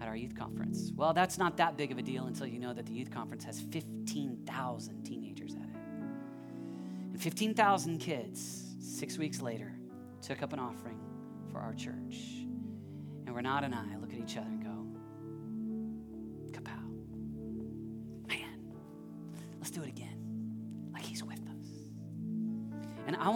at 0.00 0.06
our 0.06 0.14
youth 0.14 0.38
conference. 0.38 0.92
Well, 0.94 1.12
that's 1.12 1.36
not 1.36 1.56
that 1.56 1.76
big 1.76 1.90
of 1.90 1.98
a 1.98 2.02
deal 2.02 2.26
until 2.26 2.46
you 2.46 2.60
know 2.60 2.72
that 2.72 2.86
the 2.86 2.92
youth 2.92 3.10
conference 3.10 3.42
has 3.42 3.58
15,000 3.58 5.02
teenagers 5.02 5.56
at 5.56 5.62
it. 5.62 5.80
And 7.10 7.20
15,000 7.20 7.98
kids, 7.98 8.76
six 8.78 9.18
weeks 9.18 9.42
later, 9.42 9.74
took 10.22 10.44
up 10.44 10.52
an 10.52 10.60
offering 10.60 11.00
for 11.50 11.58
our 11.58 11.74
church. 11.74 12.44
And 13.26 13.34
Renata 13.34 13.64
and 13.64 13.74
I 13.74 13.96
look 14.00 14.12
at 14.12 14.20
each 14.20 14.36
other 14.36 14.57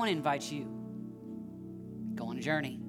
want 0.03 0.11
to 0.11 0.17
invite 0.17 0.51
you, 0.51 0.67
go 2.17 2.25
on 2.25 2.37
a 2.37 2.41
journey. 2.41 2.81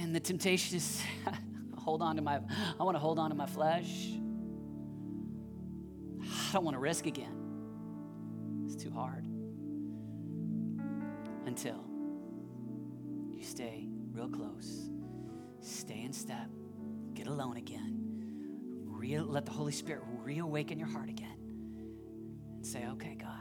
And 0.00 0.14
the 0.14 0.20
temptation 0.20 0.76
is 0.76 1.02
hold 1.76 2.02
on 2.02 2.14
to 2.14 2.22
my, 2.22 2.38
I 2.78 2.84
want 2.84 2.94
to 2.94 3.00
hold 3.00 3.18
on 3.18 3.30
to 3.30 3.34
my 3.34 3.46
flesh. 3.46 4.12
I 6.22 6.52
don't 6.52 6.62
want 6.62 6.76
to 6.76 6.78
risk 6.78 7.06
again. 7.06 8.62
It's 8.64 8.76
too 8.76 8.92
hard. 8.92 9.24
Until 11.46 11.84
you 13.32 13.42
stay 13.42 13.88
real 14.12 14.28
close, 14.28 14.88
stay 15.60 16.02
in 16.04 16.12
step, 16.12 16.48
get 17.14 17.26
alone 17.26 17.56
again, 17.56 18.84
re- 18.84 19.18
let 19.18 19.46
the 19.46 19.52
Holy 19.52 19.72
Spirit 19.72 20.04
reawaken 20.22 20.78
your 20.78 20.86
heart 20.86 21.08
again, 21.08 21.38
and 22.54 22.64
say, 22.64 22.86
okay, 22.92 23.16
God, 23.20 23.37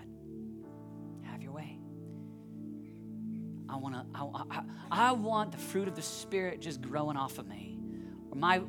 I 3.70 3.76
want 3.76 3.96
to. 3.96 4.06
I, 4.16 4.44
I, 4.52 5.10
I, 5.10 5.12
want 5.12 5.52
the 5.52 5.58
fruit 5.58 5.88
of 5.88 5.96
the 5.96 6.02
Spirit 6.02 6.62
just 6.62 6.82
growing 6.82 7.18
off 7.18 7.38
of 7.38 7.48
me. 7.48 7.80
My 8.34 8.62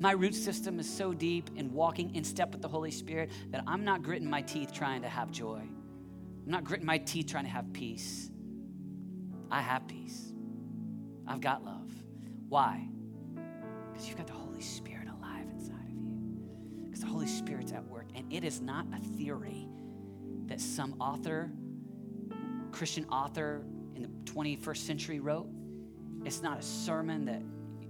my 0.00 0.12
root 0.12 0.34
system 0.34 0.78
is 0.78 0.88
so 0.88 1.12
deep 1.12 1.50
in 1.56 1.72
walking 1.72 2.14
in 2.14 2.24
step 2.24 2.52
with 2.52 2.62
the 2.62 2.68
Holy 2.68 2.90
Spirit 2.90 3.30
that 3.50 3.64
I'm 3.66 3.84
not 3.84 4.02
gritting 4.02 4.30
my 4.30 4.42
teeth 4.42 4.72
trying 4.72 5.02
to 5.02 5.08
have 5.08 5.30
joy. 5.30 5.60
I'm 5.60 6.50
not 6.50 6.64
gritting 6.64 6.86
my 6.86 6.98
teeth 6.98 7.26
trying 7.26 7.44
to 7.44 7.50
have 7.50 7.72
peace. 7.72 8.30
I 9.50 9.60
have 9.60 9.88
peace. 9.88 10.32
I've 11.26 11.40
got 11.40 11.64
love. 11.64 11.90
Why? 12.48 12.88
Because 13.92 14.08
you've 14.08 14.16
got 14.16 14.26
the 14.26 14.32
Holy 14.32 14.60
Spirit 14.60 15.08
alive 15.08 15.46
inside 15.50 15.74
of 15.74 15.90
you. 15.90 16.84
Because 16.84 17.00
the 17.00 17.06
Holy 17.06 17.26
Spirit's 17.26 17.72
at 17.72 17.84
work. 17.86 18.06
And 18.14 18.32
it 18.32 18.44
is 18.44 18.60
not 18.60 18.86
a 18.94 18.98
theory 19.16 19.68
that 20.46 20.60
some 20.60 20.94
author, 21.00 21.50
Christian 22.72 23.04
author 23.06 23.62
in 23.98 24.02
the 24.24 24.32
21st 24.32 24.76
century 24.78 25.20
wrote. 25.20 25.48
It's 26.24 26.42
not 26.42 26.58
a 26.58 26.62
sermon 26.62 27.24
that 27.26 27.42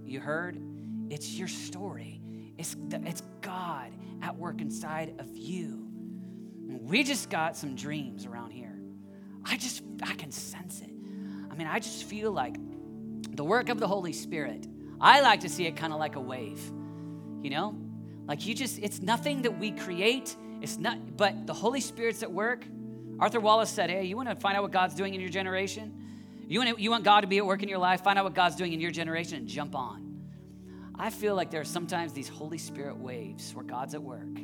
you 0.05 0.19
heard. 0.19 0.61
It's 1.09 1.33
your 1.33 1.47
story. 1.47 2.21
It's, 2.57 2.75
it's 2.91 3.23
God 3.41 3.91
at 4.21 4.35
work 4.37 4.61
inside 4.61 5.15
of 5.19 5.35
you. 5.35 5.87
We 6.67 7.03
just 7.03 7.29
got 7.29 7.55
some 7.55 7.75
dreams 7.75 8.25
around 8.25 8.51
here. 8.51 8.79
I 9.45 9.57
just, 9.57 9.81
I 10.03 10.13
can 10.13 10.31
sense 10.31 10.81
it. 10.81 10.91
I 11.51 11.55
mean, 11.55 11.67
I 11.67 11.79
just 11.79 12.03
feel 12.03 12.31
like 12.31 12.55
the 13.35 13.43
work 13.43 13.69
of 13.69 13.79
the 13.79 13.87
Holy 13.87 14.13
Spirit, 14.13 14.67
I 14.99 15.21
like 15.21 15.41
to 15.41 15.49
see 15.49 15.65
it 15.65 15.75
kind 15.75 15.93
of 15.93 15.99
like 15.99 16.15
a 16.15 16.21
wave, 16.21 16.61
you 17.41 17.49
know? 17.49 17.75
Like 18.27 18.45
you 18.45 18.53
just, 18.53 18.77
it's 18.79 19.01
nothing 19.01 19.41
that 19.43 19.57
we 19.57 19.71
create. 19.71 20.35
It's 20.61 20.77
not, 20.77 21.17
but 21.17 21.47
the 21.47 21.53
Holy 21.53 21.81
Spirit's 21.81 22.21
at 22.21 22.31
work. 22.31 22.65
Arthur 23.19 23.39
Wallis 23.39 23.69
said, 23.69 23.89
Hey, 23.89 24.05
you 24.05 24.15
want 24.15 24.29
to 24.29 24.35
find 24.35 24.55
out 24.55 24.63
what 24.63 24.71
God's 24.71 24.93
doing 24.93 25.13
in 25.15 25.21
your 25.21 25.29
generation? 25.29 25.98
You 26.49 26.59
want, 26.59 26.79
you 26.79 26.89
want 26.89 27.03
God 27.03 27.21
to 27.21 27.27
be 27.27 27.37
at 27.37 27.45
work 27.45 27.61
in 27.61 27.69
your 27.69 27.77
life? 27.77 28.03
Find 28.03 28.17
out 28.17 28.25
what 28.25 28.33
God's 28.33 28.55
doing 28.55 28.73
in 28.73 28.81
your 28.81 28.89
generation 28.89 29.37
and 29.37 29.47
jump 29.47 29.75
on. 29.75 30.09
I 30.95 31.11
feel 31.11 31.35
like 31.35 31.51
there 31.51 31.61
are 31.61 31.65
sometimes 31.65 32.11
these 32.11 32.27
Holy 32.27 32.57
Spirit 32.57 32.97
waves 32.97 33.53
where 33.53 33.63
God's 33.63 33.93
at 33.93 34.01
work, 34.01 34.35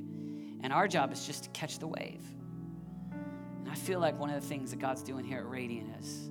and 0.62 0.72
our 0.72 0.88
job 0.88 1.12
is 1.12 1.26
just 1.26 1.46
to 1.46 1.50
catch 1.50 1.80
the 1.80 1.88
wave. 1.88 2.22
And 3.12 3.68
I 3.70 3.74
feel 3.74 4.00
like 4.00 4.20
one 4.20 4.30
of 4.30 4.40
the 4.40 4.48
things 4.48 4.70
that 4.70 4.80
God's 4.80 5.02
doing 5.02 5.26
here 5.26 5.40
at 5.40 5.50
Radiant 5.50 5.90
is 6.00 6.30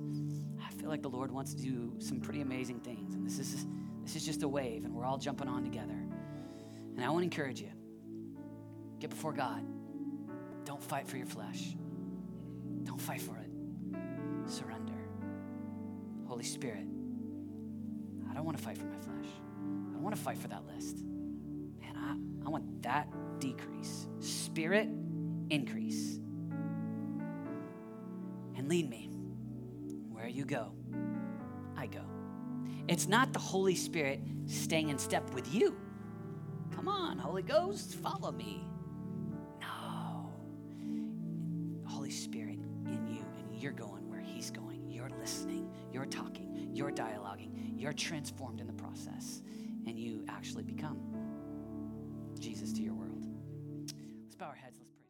I 0.65 0.71
feel 0.79 0.87
like 0.87 1.01
the 1.01 1.09
Lord 1.09 1.29
wants 1.29 1.53
to 1.53 1.61
do 1.61 1.91
some 1.99 2.21
pretty 2.21 2.39
amazing 2.39 2.79
things. 2.79 3.13
And 3.13 3.25
this 3.25 3.37
is 3.37 3.65
this 4.01 4.15
is 4.15 4.25
just 4.25 4.43
a 4.43 4.47
wave, 4.47 4.85
and 4.85 4.95
we're 4.95 5.05
all 5.05 5.17
jumping 5.17 5.49
on 5.49 5.63
together. 5.63 5.99
And 6.95 7.03
I 7.03 7.09
want 7.09 7.19
to 7.19 7.25
encourage 7.25 7.59
you. 7.59 7.71
Get 9.01 9.09
before 9.09 9.33
God. 9.33 9.61
Don't 10.63 10.81
fight 10.81 11.05
for 11.05 11.17
your 11.17 11.27
flesh. 11.27 11.75
Don't 12.83 13.01
fight 13.01 13.21
for 13.21 13.37
it. 13.37 13.49
Surrender. 14.49 14.84
Holy 16.35 16.43
Spirit, 16.43 16.85
I 18.29 18.33
don't 18.33 18.43
want 18.43 18.57
to 18.57 18.61
fight 18.61 18.77
for 18.77 18.83
my 18.83 18.97
flesh. 18.97 19.31
I 19.57 19.93
don't 19.93 20.01
want 20.01 20.13
to 20.17 20.21
fight 20.21 20.37
for 20.37 20.49
that 20.49 20.63
list. 20.65 20.97
Man, 21.79 21.95
I, 21.95 22.45
I 22.45 22.49
want 22.49 22.83
that 22.83 23.07
decrease. 23.39 24.09
Spirit, 24.19 24.89
increase. 25.49 26.19
And 28.57 28.67
lead 28.67 28.89
me. 28.89 29.09
Where 30.11 30.27
you 30.27 30.43
go, 30.43 30.73
I 31.77 31.87
go. 31.87 32.01
It's 32.89 33.07
not 33.07 33.31
the 33.31 33.39
Holy 33.39 33.75
Spirit 33.75 34.19
staying 34.45 34.89
in 34.89 34.97
step 34.97 35.33
with 35.33 35.53
you. 35.53 35.77
Come 36.75 36.89
on, 36.89 37.17
Holy 37.17 37.43
Ghost, 37.43 37.95
follow 37.95 38.33
me. 38.33 38.67
Transformed 47.95 48.59
in 48.59 48.67
the 48.67 48.73
process, 48.73 49.41
and 49.87 49.97
you 49.99 50.25
actually 50.27 50.63
become 50.63 50.99
Jesus 52.39 52.73
to 52.73 52.81
your 52.81 52.93
world. 52.93 53.25
Let's 54.23 54.35
bow 54.35 54.47
our 54.47 54.55
heads, 54.55 54.77
let's 54.79 54.91
pray. 54.91 55.01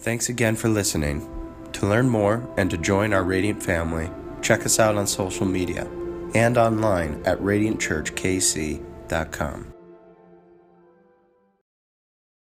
Thanks 0.00 0.28
again 0.28 0.56
for 0.56 0.68
listening. 0.68 1.28
To 1.74 1.86
learn 1.86 2.08
more 2.08 2.48
and 2.56 2.70
to 2.70 2.78
join 2.78 3.12
our 3.12 3.24
Radiant 3.24 3.62
family, 3.62 4.10
check 4.42 4.64
us 4.64 4.78
out 4.78 4.96
on 4.96 5.06
social 5.06 5.46
media 5.46 5.86
and 6.34 6.56
online 6.58 7.22
at 7.24 7.38
radiantchurchkc.com. 7.40 9.73